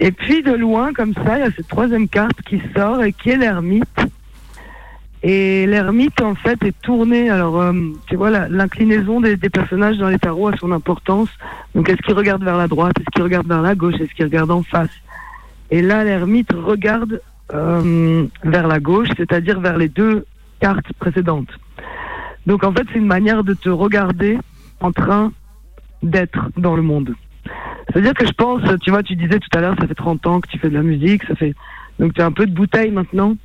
[0.00, 3.12] Et puis de loin, comme ça, il y a cette troisième carte qui sort et
[3.12, 3.84] qui est l'ermite.
[5.22, 7.30] Et l'ermite, en fait, est tourné.
[7.30, 7.72] Alors, euh,
[8.06, 11.28] tu vois, l'inclinaison des, personnages dans les tarots a son importance.
[11.74, 12.94] Donc, est-ce qu'il regarde vers la droite?
[13.00, 13.94] Est-ce qu'il regarde vers la gauche?
[14.00, 14.90] Est-ce qu'il regarde en face?
[15.70, 17.20] Et là, l'ermite regarde
[17.52, 20.26] euh, vers la gauche, c'est-à-dire vers les deux
[20.60, 21.50] cartes précédentes.
[22.46, 24.38] Donc, en fait, c'est une manière de te regarder
[24.80, 25.32] en train
[26.02, 27.14] d'être dans le monde.
[27.88, 30.40] C'est-à-dire que je pense, tu vois, tu disais tout à l'heure, ça fait 30 ans
[30.40, 31.54] que tu fais de la musique, ça fait
[31.98, 33.36] donc tu as un peu de bouteille maintenant.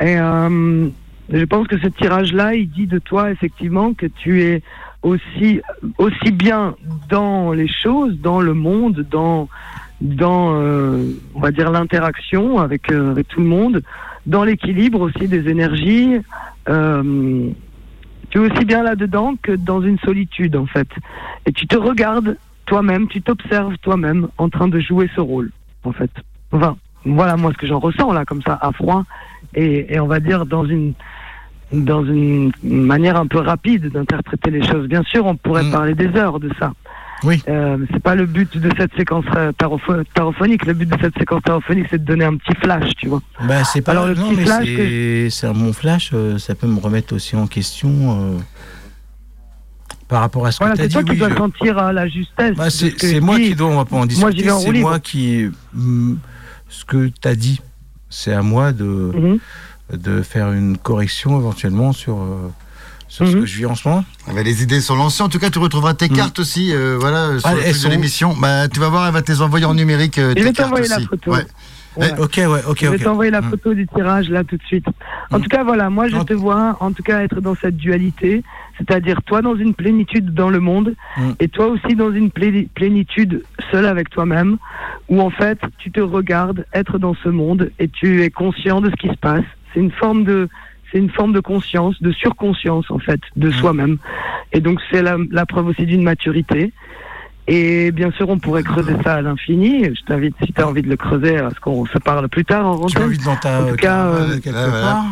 [0.00, 0.88] Et euh,
[1.30, 4.62] je pense que ce tirage-là, il dit de toi effectivement que tu es
[5.02, 5.60] aussi
[5.98, 6.76] aussi bien
[7.08, 9.48] dans les choses, dans le monde, dans
[10.00, 13.82] dans euh, on va dire l'interaction avec euh, avec tout le monde,
[14.26, 16.20] dans l'équilibre aussi des énergies.
[16.68, 17.50] Euh,
[18.30, 20.88] tu es aussi bien là-dedans que dans une solitude en fait.
[21.46, 25.50] Et tu te regardes toi-même, tu t'observes toi-même en train de jouer ce rôle
[25.84, 26.10] en fait.
[26.52, 29.04] Enfin, voilà moi ce que j'en ressens là comme ça à froid
[29.54, 30.92] et, et on va dire dans une
[31.72, 34.86] dans une manière un peu rapide d'interpréter les choses.
[34.86, 36.72] Bien sûr, on pourrait parler des heures de ça.
[37.24, 37.42] Oui.
[37.48, 40.66] Euh, c'est pas le but de cette séquence euh, taropho- tarophonique.
[40.66, 43.22] Le but de cette séquence tarophonique, c'est de donner un petit flash, tu vois.
[43.48, 46.38] Bah, c'est pas Alors, le non, petit mais flash c'est c'est un bon flash, euh,
[46.38, 48.38] ça peut me remettre aussi en question euh,
[50.06, 50.92] par rapport à ce Voilà, que tu dit.
[50.94, 52.56] toi qui oui, dois je- sentir euh, la justesse.
[52.56, 53.48] Bah, c'est que moi dis.
[53.50, 55.48] qui dois, on va pas en discuter, c'est moi qui.
[55.72, 56.14] mm,
[56.68, 57.60] ce que tu as dit,
[58.14, 59.38] c'est à moi de, Mhm.
[59.98, 62.48] de faire une correction éventuellement sur, euh,
[63.08, 63.32] sur Mhm.
[63.32, 64.04] ce que je vis en ce moment.
[64.28, 65.22] Ah bah, les idées sont lancées.
[65.22, 68.34] En tout cas, tu retrouveras tes cartes aussi, euh, voilà, sur Ah, le de l'émission.
[68.40, 70.18] Bah, tu vas voir, elle va te les envoyer en numérique.
[70.18, 71.32] euh, Je vais t'envoyer la photo.
[71.32, 71.44] Ouais.
[72.18, 73.02] Ok, ouais, ok, je vais ok.
[73.04, 73.50] t'envoyer la Mm.
[73.50, 74.84] photo du tirage là tout de suite.
[75.30, 78.42] En tout cas, voilà, moi je te vois en tout cas être dans cette dualité,
[78.78, 81.30] c'est-à-dire toi dans une plénitude dans le monde Mm.
[81.38, 84.56] et toi aussi dans une plé- plénitude seule avec toi-même,
[85.08, 88.90] où en fait tu te regardes être dans ce monde et tu es conscient de
[88.90, 89.44] ce qui se passe.
[89.72, 90.48] C'est une forme de
[90.92, 93.98] c'est une forme de conscience, de surconscience en fait, de soi-même.
[94.52, 96.72] Et donc c'est la, la preuve aussi d'une maturité.
[97.46, 99.84] Et bien sûr, on pourrait creuser ça à l'infini.
[99.84, 102.44] Je t'invite, si tu as envie de le creuser, à ce qu'on se parle plus
[102.44, 104.70] tard en m'invites dans ta En tout cas, caravane euh, quelque voilà.
[104.80, 105.04] part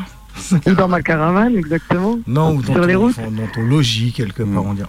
[0.67, 2.19] ou dans ma caravane, exactement.
[2.27, 3.17] Non, ou dans Sur les ton, routes.
[3.19, 4.89] dans ton logis quelque part, on dirait.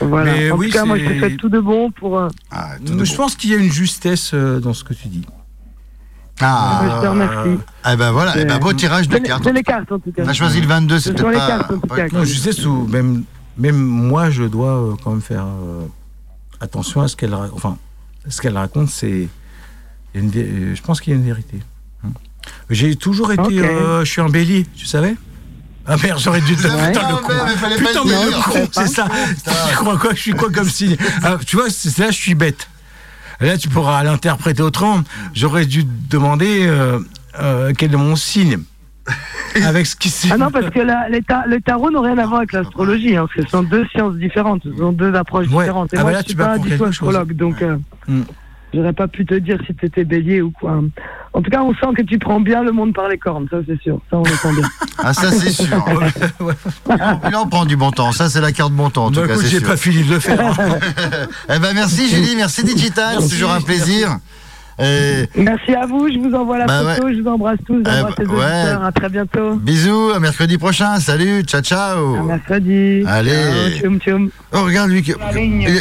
[0.00, 0.32] Voilà.
[0.32, 2.18] Mais en oui, tout cas, moi, je te souhaite tout de bon pour.
[2.18, 5.24] euh, Ah, Je pense qu'il y a une justesse euh, dans ce que tu dis.
[6.40, 7.60] Ah, je te remercie.
[7.92, 9.42] eh ben voilà, eh ben, beau tirage de cartes.
[9.42, 10.22] c'est les cartes, en tout cas.
[10.24, 11.48] On a choisi le 22, Ce c'est peut-être les pas.
[11.48, 12.06] cartes, en tout cas.
[12.12, 13.24] Non, justesse où même,
[13.56, 15.84] même moi, je dois euh, quand même faire euh,
[16.60, 17.76] attention à ce qu'elle enfin,
[18.28, 18.88] ce qu'elle raconte.
[18.88, 19.28] C'est,
[20.14, 21.58] euh, je pense qu'il y a une vérité.
[22.04, 22.10] Hein.
[22.70, 23.52] J'ai toujours été, Ok.
[23.54, 25.16] euh, je suis un bélier, tu savais?
[25.90, 26.92] Ah merde, j'aurais dû te Ouais.
[26.92, 27.32] putain le con.
[27.46, 29.08] mais pas Putain le mais le con, c'est ça.
[29.70, 30.10] Tu crois quoi?
[30.14, 30.96] Je suis quoi comme signe?
[31.22, 32.68] Ah, Tu vois, c'est là je suis bête.
[33.40, 35.00] Là, tu pourras l'interpréter autrement.
[35.32, 36.98] J'aurais dû te demander euh,
[37.40, 38.58] euh, quel est mon signe.
[39.64, 40.28] Avec ce qui s'est.
[40.30, 43.16] Ah non, parce que la- les ta- le tarot n'a rien à voir avec l'astrologie.
[43.16, 45.64] Hein, parce que ce sont deux sciences différentes, ce sont deux approches Ouais.
[45.64, 45.94] différentes.
[45.94, 47.76] Et Ah moi, bah là, je tu suis pas m'apprends du tout astrologue, donc euh,
[48.06, 48.22] Mm.
[48.74, 50.80] J'aurais pas pu te dire si tu étais bélier ou quoi.
[51.34, 53.58] En tout cas, on sent que tu prends bien le monde par les cornes, ça
[53.66, 54.00] c'est sûr.
[54.10, 54.68] Ça, on le sent bien.
[55.00, 55.84] Ah, ça, c'est sûr.
[56.90, 58.10] Et là, on prend du bon temps.
[58.10, 59.34] Ça, c'est la carte bon temps, en tout Bah, cas.
[59.44, 60.40] j'ai pas fini de le faire.
[60.60, 60.78] hein.
[61.54, 62.34] Eh ben, merci, Julie.
[62.34, 63.18] Merci, Digital.
[63.20, 64.18] C'est toujours un plaisir.
[64.80, 68.14] Et Merci à vous, je vous envoie la Bah photo, je vous embrasse tous, j'embrasse
[68.18, 68.34] les ouais.
[68.34, 69.54] auditeurs, à très bientôt.
[69.56, 71.00] bisous, à mercredi prochain.
[71.00, 72.14] Salut, ciao, ciao.
[72.16, 73.02] À mercredi.
[73.06, 73.32] Allez.
[73.32, 74.30] Ciao, tchoum, tchoum.
[74.52, 75.02] Oh, regarde lui.
[75.02, 75.14] qui-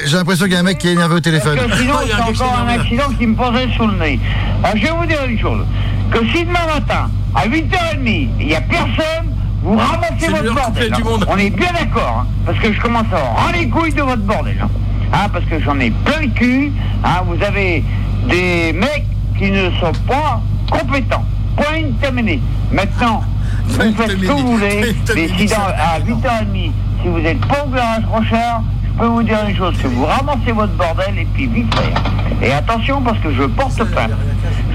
[0.05, 1.57] J'ai l'impression qu'il y a un mec qui est énervé au téléphone.
[1.57, 4.19] Parce que sinon, c'est encore un accident qui me posait sous le nez.
[4.63, 5.65] Alors, je vais vous dire une chose.
[6.11, 9.31] Que si demain matin, à 8h30, il n'y a personne,
[9.61, 10.91] vous ramassez C'est votre bordel.
[10.91, 11.05] du hein.
[11.05, 11.25] monde.
[11.29, 12.25] On est bien d'accord.
[12.25, 14.57] hein, parce que je commence à avoir les couilles de votre bordel.
[14.59, 14.69] hein.
[15.13, 16.71] Hein, parce que j'en ai plein le cul.
[17.03, 17.83] hein, vous avez
[18.27, 19.05] des mecs
[19.37, 21.23] qui ne sont pas compétents.
[21.55, 22.41] Point terminé.
[22.71, 23.23] Maintenant,
[23.67, 24.95] vous faites ce que vous voulez.
[25.15, 26.71] Mais si dans- à 8h30,
[27.01, 30.05] si vous n'êtes pas au garage Rochard, je peux vous dire une chose, que vous
[30.05, 32.45] ramassez votre bordel et puis vite fait.
[32.47, 34.11] Et attention parce que je porte plainte.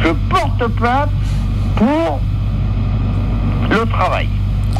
[0.02, 1.10] Je porte plainte
[1.76, 2.20] pour
[3.70, 4.28] le travail.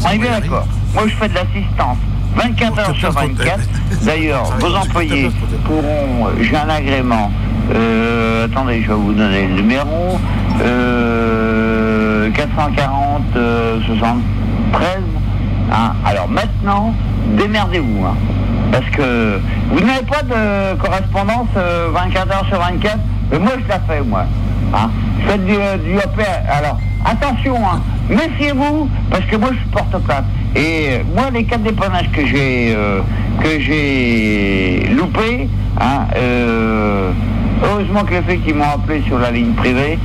[0.04, 0.66] On est bien d'accord.
[0.94, 1.98] Moi, je fais de l'assistance
[2.36, 3.60] 24 heures sur 24.
[4.02, 5.30] D'ailleurs, vos employés
[5.64, 7.30] pourront, j'ai un agrément,
[7.74, 10.18] euh, attendez, je vais vous donner le numéro,
[10.64, 15.02] euh, 440 euh, 73.
[15.72, 15.92] hein.
[16.04, 16.94] Alors maintenant,
[17.36, 18.04] démerdez-vous.
[18.04, 18.14] hein.
[18.70, 19.38] parce que
[19.70, 22.98] vous n'avez pas de correspondance euh, 24 heures sur 24.
[23.30, 24.24] Mais moi, je la fais, moi.
[24.74, 24.90] Hein.
[25.26, 25.96] Fais du, euh, du.
[26.50, 27.80] Alors, attention, hein.
[28.10, 30.24] méfiez-vous, parce que moi, je porte plainte.
[30.56, 33.00] Et euh, moi, les quatre dépannages que j'ai euh,
[33.42, 35.48] que j'ai loupés,
[36.16, 37.10] euh,
[37.62, 39.98] heureusement que les faits qui m'ont appelé sur la ligne privée,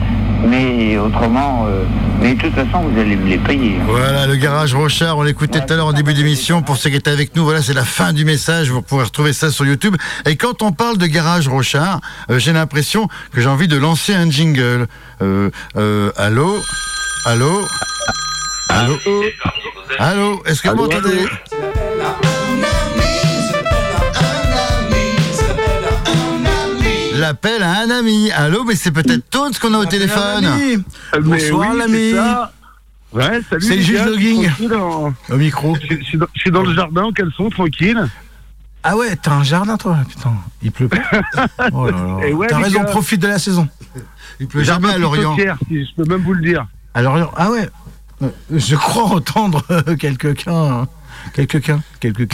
[0.45, 1.83] mais autrement, euh,
[2.21, 3.77] mais de toute façon, vous allez me les payer.
[3.87, 6.61] Voilà, le garage Rochard, on l'écoutait tout à l'heure en début d'émission.
[6.61, 8.69] Pour ceux qui étaient avec nous, voilà, c'est la fin du message.
[8.69, 9.95] Vous pourrez retrouver ça sur YouTube.
[10.25, 14.13] Et quand on parle de garage Rochard, euh, j'ai l'impression que j'ai envie de lancer
[14.13, 14.87] un jingle.
[15.21, 16.55] Euh, euh, allô?
[17.25, 17.65] Allô?
[18.69, 18.97] Allô?
[19.99, 20.43] Allô?
[20.45, 21.25] Est-ce que vous m'entendez?
[27.17, 28.31] L'appel à un ami.
[28.31, 30.45] Allô, mais c'est peut-être Tones qu'on a au téléphone.
[30.45, 30.77] ami.
[31.21, 32.13] Bonsoir, oui, l'ami.
[33.13, 33.65] Ouais, salut.
[33.65, 34.49] C'est le juge Logging.
[34.73, 35.75] en- Au micro.
[35.89, 38.05] Je, je suis dans, je suis dans le jardin en caleçon, tranquille.
[38.83, 40.97] Ah ouais, t'as un jardin toi Putain, il pleut pas.
[41.73, 42.85] Oh ouais, T'as raison, gars.
[42.85, 43.67] profite de la saison.
[44.39, 45.35] Il pleut Jardin jamais à Lorient.
[45.35, 46.67] Pierre, si je peux même vous le dire.
[46.93, 47.69] À Lorient, ah ouais.
[48.21, 50.87] Euh, Je crois entendre euh, quelqu'un.
[51.33, 51.81] Quelqu'un.
[51.99, 52.25] Quelqu'un.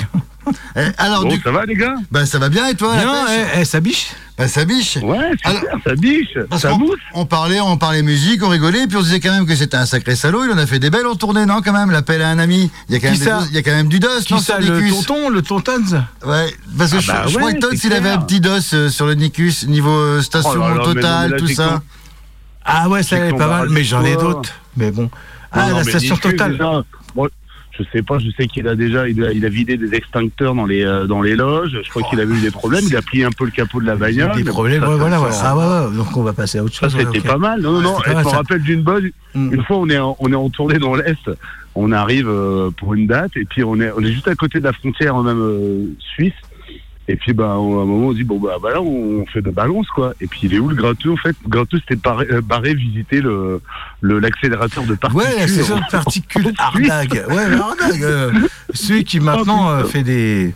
[0.76, 1.96] Eh, alors, Bon, du ça va les gars?
[2.12, 3.48] Bah ça va bien et toi pêche?
[3.56, 4.12] eh, eh, ça biche.
[4.38, 4.98] Bah ça biche.
[4.98, 7.00] Ouais, super, Alors- ça biche, ça mousse.
[7.14, 9.86] on parlait, on parlait musique, on rigolait, puis on disait quand même que c'était un
[9.86, 10.44] sacré salaud.
[10.44, 12.70] Il en a fait des belles en tournée, non Quand même, l'appel à un ami?
[12.89, 14.08] Il y a quand même, des ça dos- il y a quand même du dos,
[14.26, 15.82] Qui non ça, le Nicus tonton, le tontons
[16.26, 18.41] Ouais, parce que Ah je, bah je crois ouais, que Todd, il avait un petit
[18.41, 21.38] dos euh, sur le Nicus niveau euh, station Oh là là, mais non, totale, là,
[21.38, 21.82] tout ça.
[22.66, 24.52] Ah ouais, ça qu'on pas va mal, mais j'en ai d'autres.
[24.76, 25.04] Mais bon.
[25.04, 25.10] Non,
[25.54, 26.58] Ah, non, la station totale.
[27.16, 27.30] moi,
[27.78, 30.53] je sais pas, je sais qu'il a déjà, il a, il a vidé des extincteurs
[30.53, 31.80] dans les, euh, dans les loges.
[31.84, 32.84] Je crois qu'il avait eu des problèmes.
[32.88, 34.36] Il a plié un peu le capot de la bagnole.
[34.36, 35.32] Des problèmes, ça, ouais, ça, voilà, ça, ouais.
[35.43, 36.95] Ah ouais, ouais, donc on va passer à autre Ça, chose.
[36.95, 37.61] ouais, c'était pas mal.
[37.61, 37.95] Non, non, non.
[38.05, 38.30] Je me ça.
[38.38, 39.09] rappelle d'une bonne.
[39.34, 39.53] Mm.
[39.53, 41.32] Une fois, on est, en, on est en tournée dans l'Est.
[41.76, 43.32] On arrive euh, pour une date.
[43.38, 46.34] Et puis, on est, on est juste à côté de la frontière, même euh, suisse.
[47.10, 49.49] Et puis, bah, on- à un moment, on dit, bon, bah, voilà, on fait de
[49.51, 50.14] balance, quoi.
[50.22, 51.36] Et puis, il est où le gratteux, en fait?
[51.43, 53.62] Le gratteux, c'était barré, euh, barré visiter le,
[53.99, 55.28] le, l'accélérateur de particules.
[55.28, 57.26] Ouais, la station de particules Ardag.
[57.30, 58.04] Ouais, le Ardag.
[58.04, 58.32] euh,
[58.74, 60.56] celui qui maintenant euh, fait des.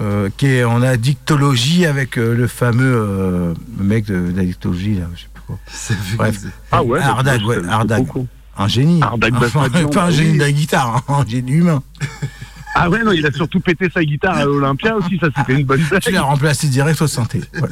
[0.00, 5.20] euh, qui est en addictologie avec euh, le fameux euh, mec de- d'addictologie, là, je
[5.20, 5.58] sais plus quoi.
[5.68, 6.36] C'est- Bref.
[6.72, 8.06] Ah ouais, Ardag, bah, ouais, c'est- c'est Ardag.
[8.58, 9.00] Un génie.
[9.02, 10.38] Ardag pas un bah génie oui.
[10.38, 11.82] de la guitare, hein, un génie humain.
[12.74, 15.18] Ah ouais, non, il a surtout pété sa guitare à l'Olympia aussi.
[15.20, 16.02] Ça, c'était une bonne blague.
[16.02, 17.40] Tu l'as remplacé direct au santé.
[17.54, 17.68] Ouais.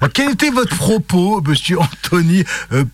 [0.00, 2.84] Alors, quel était votre propos, monsieur Anthony euh,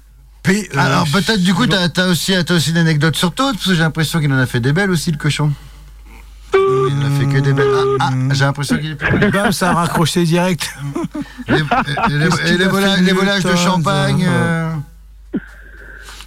[0.43, 0.69] P.
[0.75, 3.67] euh, Alors peut-être du coup, t'as as aussi, t'as aussi une anecdote sur Todd, parce
[3.67, 5.53] que j'ai l'impression qu'il en a fait des belles aussi, le cochon.
[6.53, 7.69] Il n'a fait que des belles.
[8.01, 9.31] Ah, ah, j'ai l'impression qu'il est plus.
[9.31, 10.75] Bam, ça a raccroché direct.
[11.47, 11.63] Les, les-
[12.67, 14.27] volages, fait, les volages de champagne.
[14.29, 14.73] euh,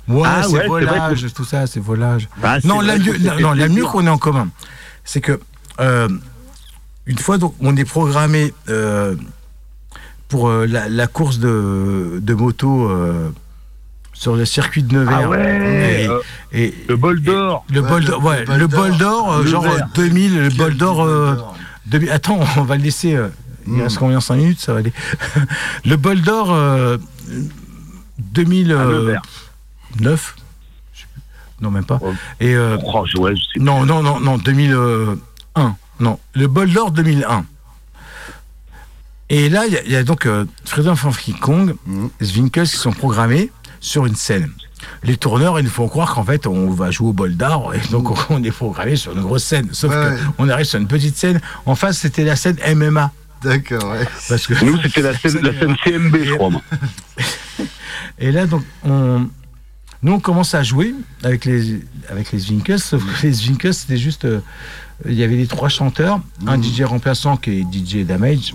[0.07, 2.27] Ouais, Ah c'est ouais, c'est vrai volage, tout ça, c'est volage.
[2.41, 4.49] Bah, c'est non, vrai la mieux, non, la mieux qu'on ait en commun,
[5.05, 5.39] c'est que
[5.79, 6.09] euh,
[7.05, 9.15] une fois donc on est programmé euh,
[10.27, 13.29] pour euh, la, la course de, de moto euh,
[14.13, 15.21] sur le circuit de Nevers.
[15.23, 16.19] Ah ouais, Et- euh,
[16.51, 17.65] et, Le bol d'or.
[17.71, 19.33] le Ouais, bol le- d'or, ouais, le bol d'or.
[19.33, 19.87] euh, genre vert.
[19.95, 21.03] 2000, le bol d'or.
[21.03, 21.35] euh,
[21.87, 23.15] 2000 attends, on va le laisser.
[23.15, 23.29] euh,
[23.67, 24.91] il reste combien 5 minutes Ça va aller.
[25.85, 26.97] le bol d'or euh,
[28.19, 29.15] 2009.
[29.17, 29.21] À
[29.99, 30.35] Nevers.
[30.93, 31.21] Je sais plus.
[31.61, 31.99] Non, même pas.
[32.39, 35.75] Et euh, Oh, ouais, je sais non, non, non, non, 2001.
[35.99, 37.45] Non, le bol d'or 2001.
[39.29, 42.09] Et là, il y a- il y, a donc euh, Freedom from King Kong, Mhm.
[42.21, 44.51] Zwinkels qui sont programmés sur une scène.
[45.03, 47.79] Les tourneurs, ils nous font croire qu'en fait, on va jouer au bol d'or, et
[47.89, 49.69] donc on est programmé sur une grosse scène.
[49.71, 50.17] Sauf ouais.
[50.37, 51.39] qu'on arrive sur une petite scène.
[51.65, 53.11] En face, c'était la scène MMA.
[53.41, 54.05] D'accord, ouais.
[54.29, 56.61] Parce que Nous, c'était la scène, la scène CMB, je crois, moi.
[58.19, 59.27] Et là, donc, on,
[60.03, 60.93] nous, on commence à jouer
[61.23, 61.79] avec les,
[62.09, 64.25] avec les Zwinkels, sauf que les Zwinkels, c'était juste.
[64.25, 64.39] euh,
[65.05, 68.53] il y avait les trois chanteurs, un DJ remplaçant qui est DJ Damage.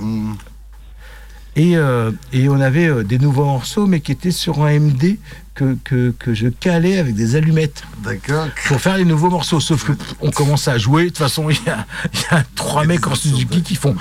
[1.59, 5.19] Et, euh, et on avait euh, des nouveaux morceaux, mais qui étaient sur un MD
[5.57, 7.83] que, que, que je calais avec des allumettes.
[8.05, 8.47] D'accord.
[8.69, 9.59] Pour faire les nouveaux morceaux.
[9.59, 11.05] Sauf que on commence à jouer.
[11.05, 11.85] De toute façon, il y a,
[12.15, 13.97] y a trois mecs en Suzuki qui font.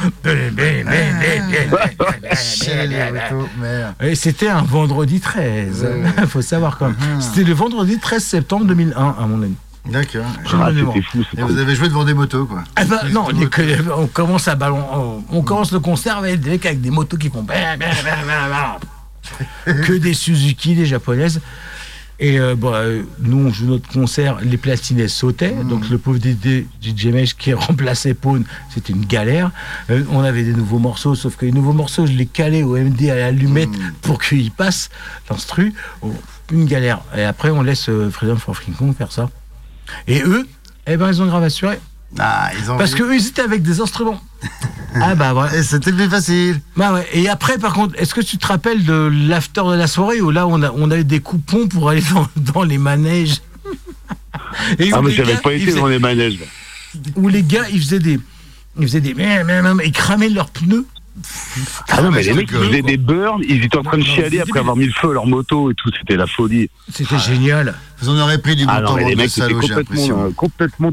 [4.01, 5.88] Et c'était un vendredi 13.
[6.20, 7.22] Il faut savoir quand même.
[7.22, 9.55] C'était le vendredi 13 septembre 2001, à mon avis.
[9.92, 10.26] D'accord.
[10.76, 10.96] Mémoire.
[11.38, 12.64] Et vous avez joué devant des motos, quoi.
[12.76, 16.52] Ah bah, non, que- on commence à ballon, on, on commence le concert avec des
[16.52, 17.44] mecs avec des motos qui font
[19.66, 21.42] que des Suzuki, des japonaises.
[22.20, 22.82] Et euh, bah,
[23.20, 25.54] nous, on joue notre concert, les platines elles sautaient.
[25.70, 29.52] Donc le pauvre DJ, DJ Mesh qui remplaçait Pawn, c'était une galère.
[29.92, 32.76] Euh, on avait des nouveaux morceaux, sauf que les nouveaux morceaux, je les calais au
[32.76, 33.70] MD à l'allumette
[34.02, 34.90] pour qu'ils passent
[35.30, 35.74] l'instru.
[36.02, 36.12] Oh,
[36.52, 37.02] une galère.
[37.16, 39.30] Et après, on laisse euh, Freedom for King Kong faire ça.
[40.08, 40.48] Et eux,
[40.88, 41.80] eh ben, ils ont grave assuré.
[42.20, 43.00] Ah, ils ont Parce vu.
[43.00, 44.22] qu'eux, ils étaient avec des instruments.
[44.96, 45.60] ah bah ouais.
[45.60, 46.62] Et c'était plus facile.
[46.78, 47.06] Bah ouais.
[47.14, 50.32] Et après, par contre, est-ce que tu te rappelles de l'after de la soirée où
[50.32, 53.42] là, on, a, on avait des coupons pour aller dans, dans les manèges
[54.80, 56.40] Et Ah, mais j'avais pas été faisaient- dans les manèges.
[57.16, 58.20] Où les gars, ils faisaient des...
[58.80, 59.16] Ils faisaient des...
[59.84, 60.86] Ils cramaient leurs pneus.
[61.18, 64.03] Ah, ah non, mais les mecs, ils faisaient des burns, ils étaient en train de
[64.03, 66.70] chialer après avoir mis le feu à leur moto et tout, c'était la folie.
[66.91, 67.76] C'était génial.
[67.99, 70.91] Vous en aurez pris du ah bon ah les mecs étaient complètement, euh, complètement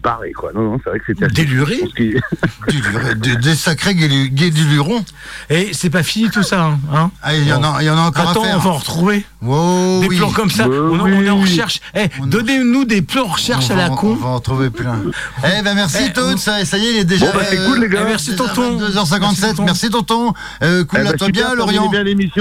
[0.00, 0.52] barrés, quoi.
[0.54, 1.26] Non, non, c'est vrai que c'était...
[1.26, 1.82] Délurés
[3.42, 5.04] Des sacrés gays du luron.
[5.48, 7.10] Et c'est pas fini tout ça, hein, hein.
[7.22, 9.24] Ah, il y, en a encore Attends, on va en retrouver.
[9.42, 11.80] des plans comme ça, bah on, est en recherche.
[11.96, 14.16] Eh, donnez-nous des plans en recherche à la con.
[14.20, 15.02] On va en trouver plein.
[15.38, 17.26] Eh ben merci, eh, Toad, ça y est, il est déjà...
[17.26, 18.02] Bon, bah c'est cool, les gars.
[18.02, 18.78] Eh, merci, tonton.
[18.78, 19.39] 2h55.
[19.40, 20.32] 57, merci tonton.
[20.62, 21.90] Euh, cool, eh bah, toi bien, Lorient.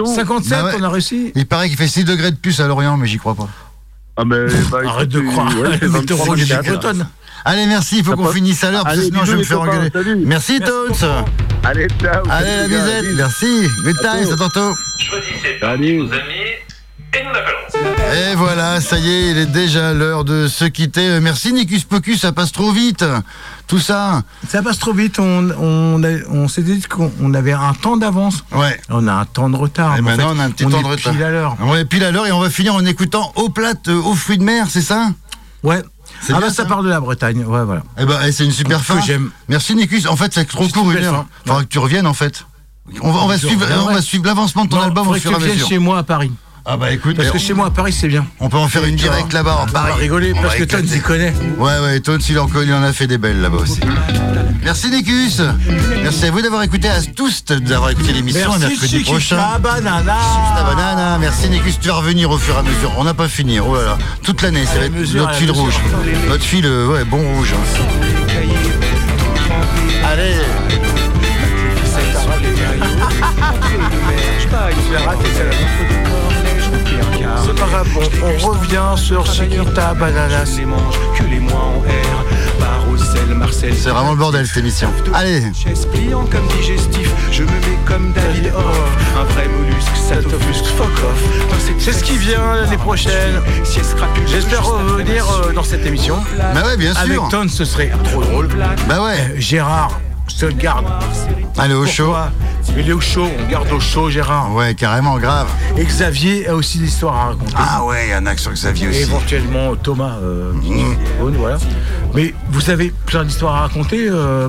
[0.06, 1.32] 57, on a réussi.
[1.36, 3.50] Il paraît qu'il fait 6 degrés de plus à Lorient, mais j'y crois pas.
[4.18, 4.46] Ah mais,
[4.86, 5.48] Arrête de croire.
[5.58, 6.36] Ouais, c'est 23
[7.46, 9.62] Allez, merci, il faut qu'on finisse à l'heure, parce que sinon je vais me faire
[9.62, 9.90] engueuler.
[10.26, 11.06] Merci, Totes.
[11.64, 12.24] Allez, ciao.
[12.30, 13.68] Allez, la visette, merci.
[13.84, 14.76] Good time, à tantôt.
[15.00, 16.10] Choisissez parmi amis
[17.14, 17.69] et nous l'appellerons
[18.36, 21.08] voilà, ça y est, il est déjà l'heure de se quitter.
[21.10, 23.06] Euh, Merci Nicus Pocus, ça passe trop vite.
[23.68, 24.24] Tout ça.
[24.48, 25.20] Ça passe trop vite.
[25.20, 26.02] On, on,
[26.32, 28.44] on s'est dit qu'on on avait un temps d'avance.
[28.54, 28.80] Ouais.
[28.90, 29.98] On a un temps de retard.
[29.98, 31.14] Et maintenant, fait, on a un petit on temps de retard.
[31.14, 31.58] pile à l'heure.
[31.62, 34.16] On est pile à l'heure et on va finir en écoutant Aux plates, euh, aux
[34.16, 35.10] fruits de mer, c'est ça?
[35.64, 35.82] Ouais.
[36.24, 37.44] Ah bien, bah ça ça parle de la Bretagne.
[37.46, 37.84] Ouais, voilà.
[38.00, 39.00] Eh ben, eh, c'est une super fin.
[39.02, 39.30] j'aime.
[39.48, 40.08] Merci Nicus.
[40.08, 41.26] En fait, c'est trop court, une heure.
[41.46, 42.46] Faudra que tu reviennes, en fait.
[43.02, 43.46] On va, on va Je
[44.02, 45.68] suivre, l'avancement de ton Non, album au fur et à mesure.
[45.68, 46.32] chez moi à Paris.
[46.66, 48.26] Ah bah écoute, Parce que on- chez moi à Paris, c'est bien.
[48.40, 50.64] on peut en faire une directe là-bas, en On va rigoler On parce va que
[50.66, 50.88] Ton éclater.
[50.96, 51.34] s'y connaît.
[51.58, 53.80] Ouais, ouais, Toad, il en, il en a fait des belles là-bas aussi.
[54.64, 55.42] Merci Nicus.
[56.04, 58.58] Merci à vous d'avoir écouté, à tous d'avoir écouté l'émission.
[58.60, 59.38] Mercredi prochain.
[59.60, 60.16] Banana.
[60.56, 62.92] Ta banane, merci Nicus, tu vas revenir au fur et à mesure.
[62.98, 63.98] On n'a pas fini, oh là là.
[64.22, 65.76] Toute l'année, ça va être mesure, notre la fil rouge.
[66.28, 67.54] Notre fil, euh, ouais, bon rouge.
[70.06, 70.34] Allez,
[74.42, 74.70] C'est pas
[76.84, 80.46] grave, on, on revient sur Chiquita Banana.
[80.46, 82.60] Je les mange, que les mois en R.
[82.60, 83.74] Bar au sel, Marcel.
[83.76, 84.90] c'est vraiment le bordel cette émission.
[85.14, 89.18] Allez, Chaise pliant comme digestif, je me mets comme David Hoff.
[89.20, 91.50] Un vrai mollusque, ça t'offusque, fuck off.
[91.52, 93.42] Dans cette C'est ce qui vient l'année prochaine.
[94.28, 96.18] J'espère revenir euh, dans cette émission.
[96.38, 97.30] bah ouais, bien Avec sûr.
[97.30, 98.50] Ton, ce serait trop drôle.
[98.88, 100.86] Bah ouais, Gérard, je te le garde.
[101.58, 102.14] allez au show.
[102.78, 104.54] Il est au chaud, on garde au chaud Gérard.
[104.54, 105.48] Ouais, carrément, grave.
[105.78, 107.54] Et Xavier a aussi des histoires à raconter.
[107.58, 109.02] Ah ouais, il y en a que sur Xavier Et aussi.
[109.02, 110.96] éventuellement Thomas, euh, Mmh.
[111.38, 111.58] Voilà.
[112.14, 114.08] Mais vous avez plein d'histoires à raconter.
[114.10, 114.48] euh,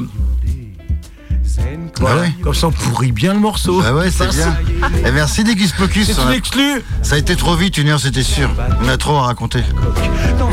[1.58, 2.20] Bah voilà.
[2.22, 2.32] ouais.
[2.42, 3.82] Comme ça, on pourrit bien le morceau.
[3.82, 4.56] Bah ouais, c'est bien.
[5.04, 6.12] Et merci Nicus Pocus.
[6.12, 6.82] C'est une exclue.
[7.02, 8.48] Ça a été trop vite, une heure, c'était sûr.
[8.82, 9.62] On a trop à raconter.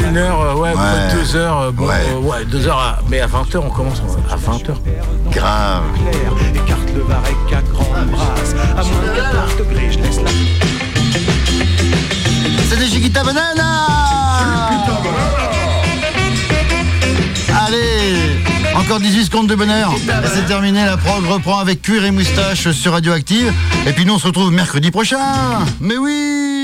[0.09, 1.13] Une heure, euh, ouais, Ouais.
[1.13, 1.59] deux heures.
[1.59, 1.95] euh, bon, Ouais.
[2.11, 2.79] euh, ouais, deux heures.
[2.79, 4.01] à- mais à 20h, on commence
[4.31, 4.73] à 20h.
[5.31, 5.83] Grave.
[7.05, 8.55] Clair, écarte le varec à grande brasse.
[8.77, 10.29] À moins de 14 degrés, je laisse la
[12.69, 13.87] C'est des Chiquita Banana
[17.65, 18.41] Allez
[18.75, 19.93] Encore 18 secondes de bonheur.
[19.93, 23.51] Et c'est terminé, la prog reprend avec cuir et moustache sur Radioactive.
[23.85, 25.17] Et puis nous on se retrouve mercredi prochain
[25.79, 26.56] Mais oui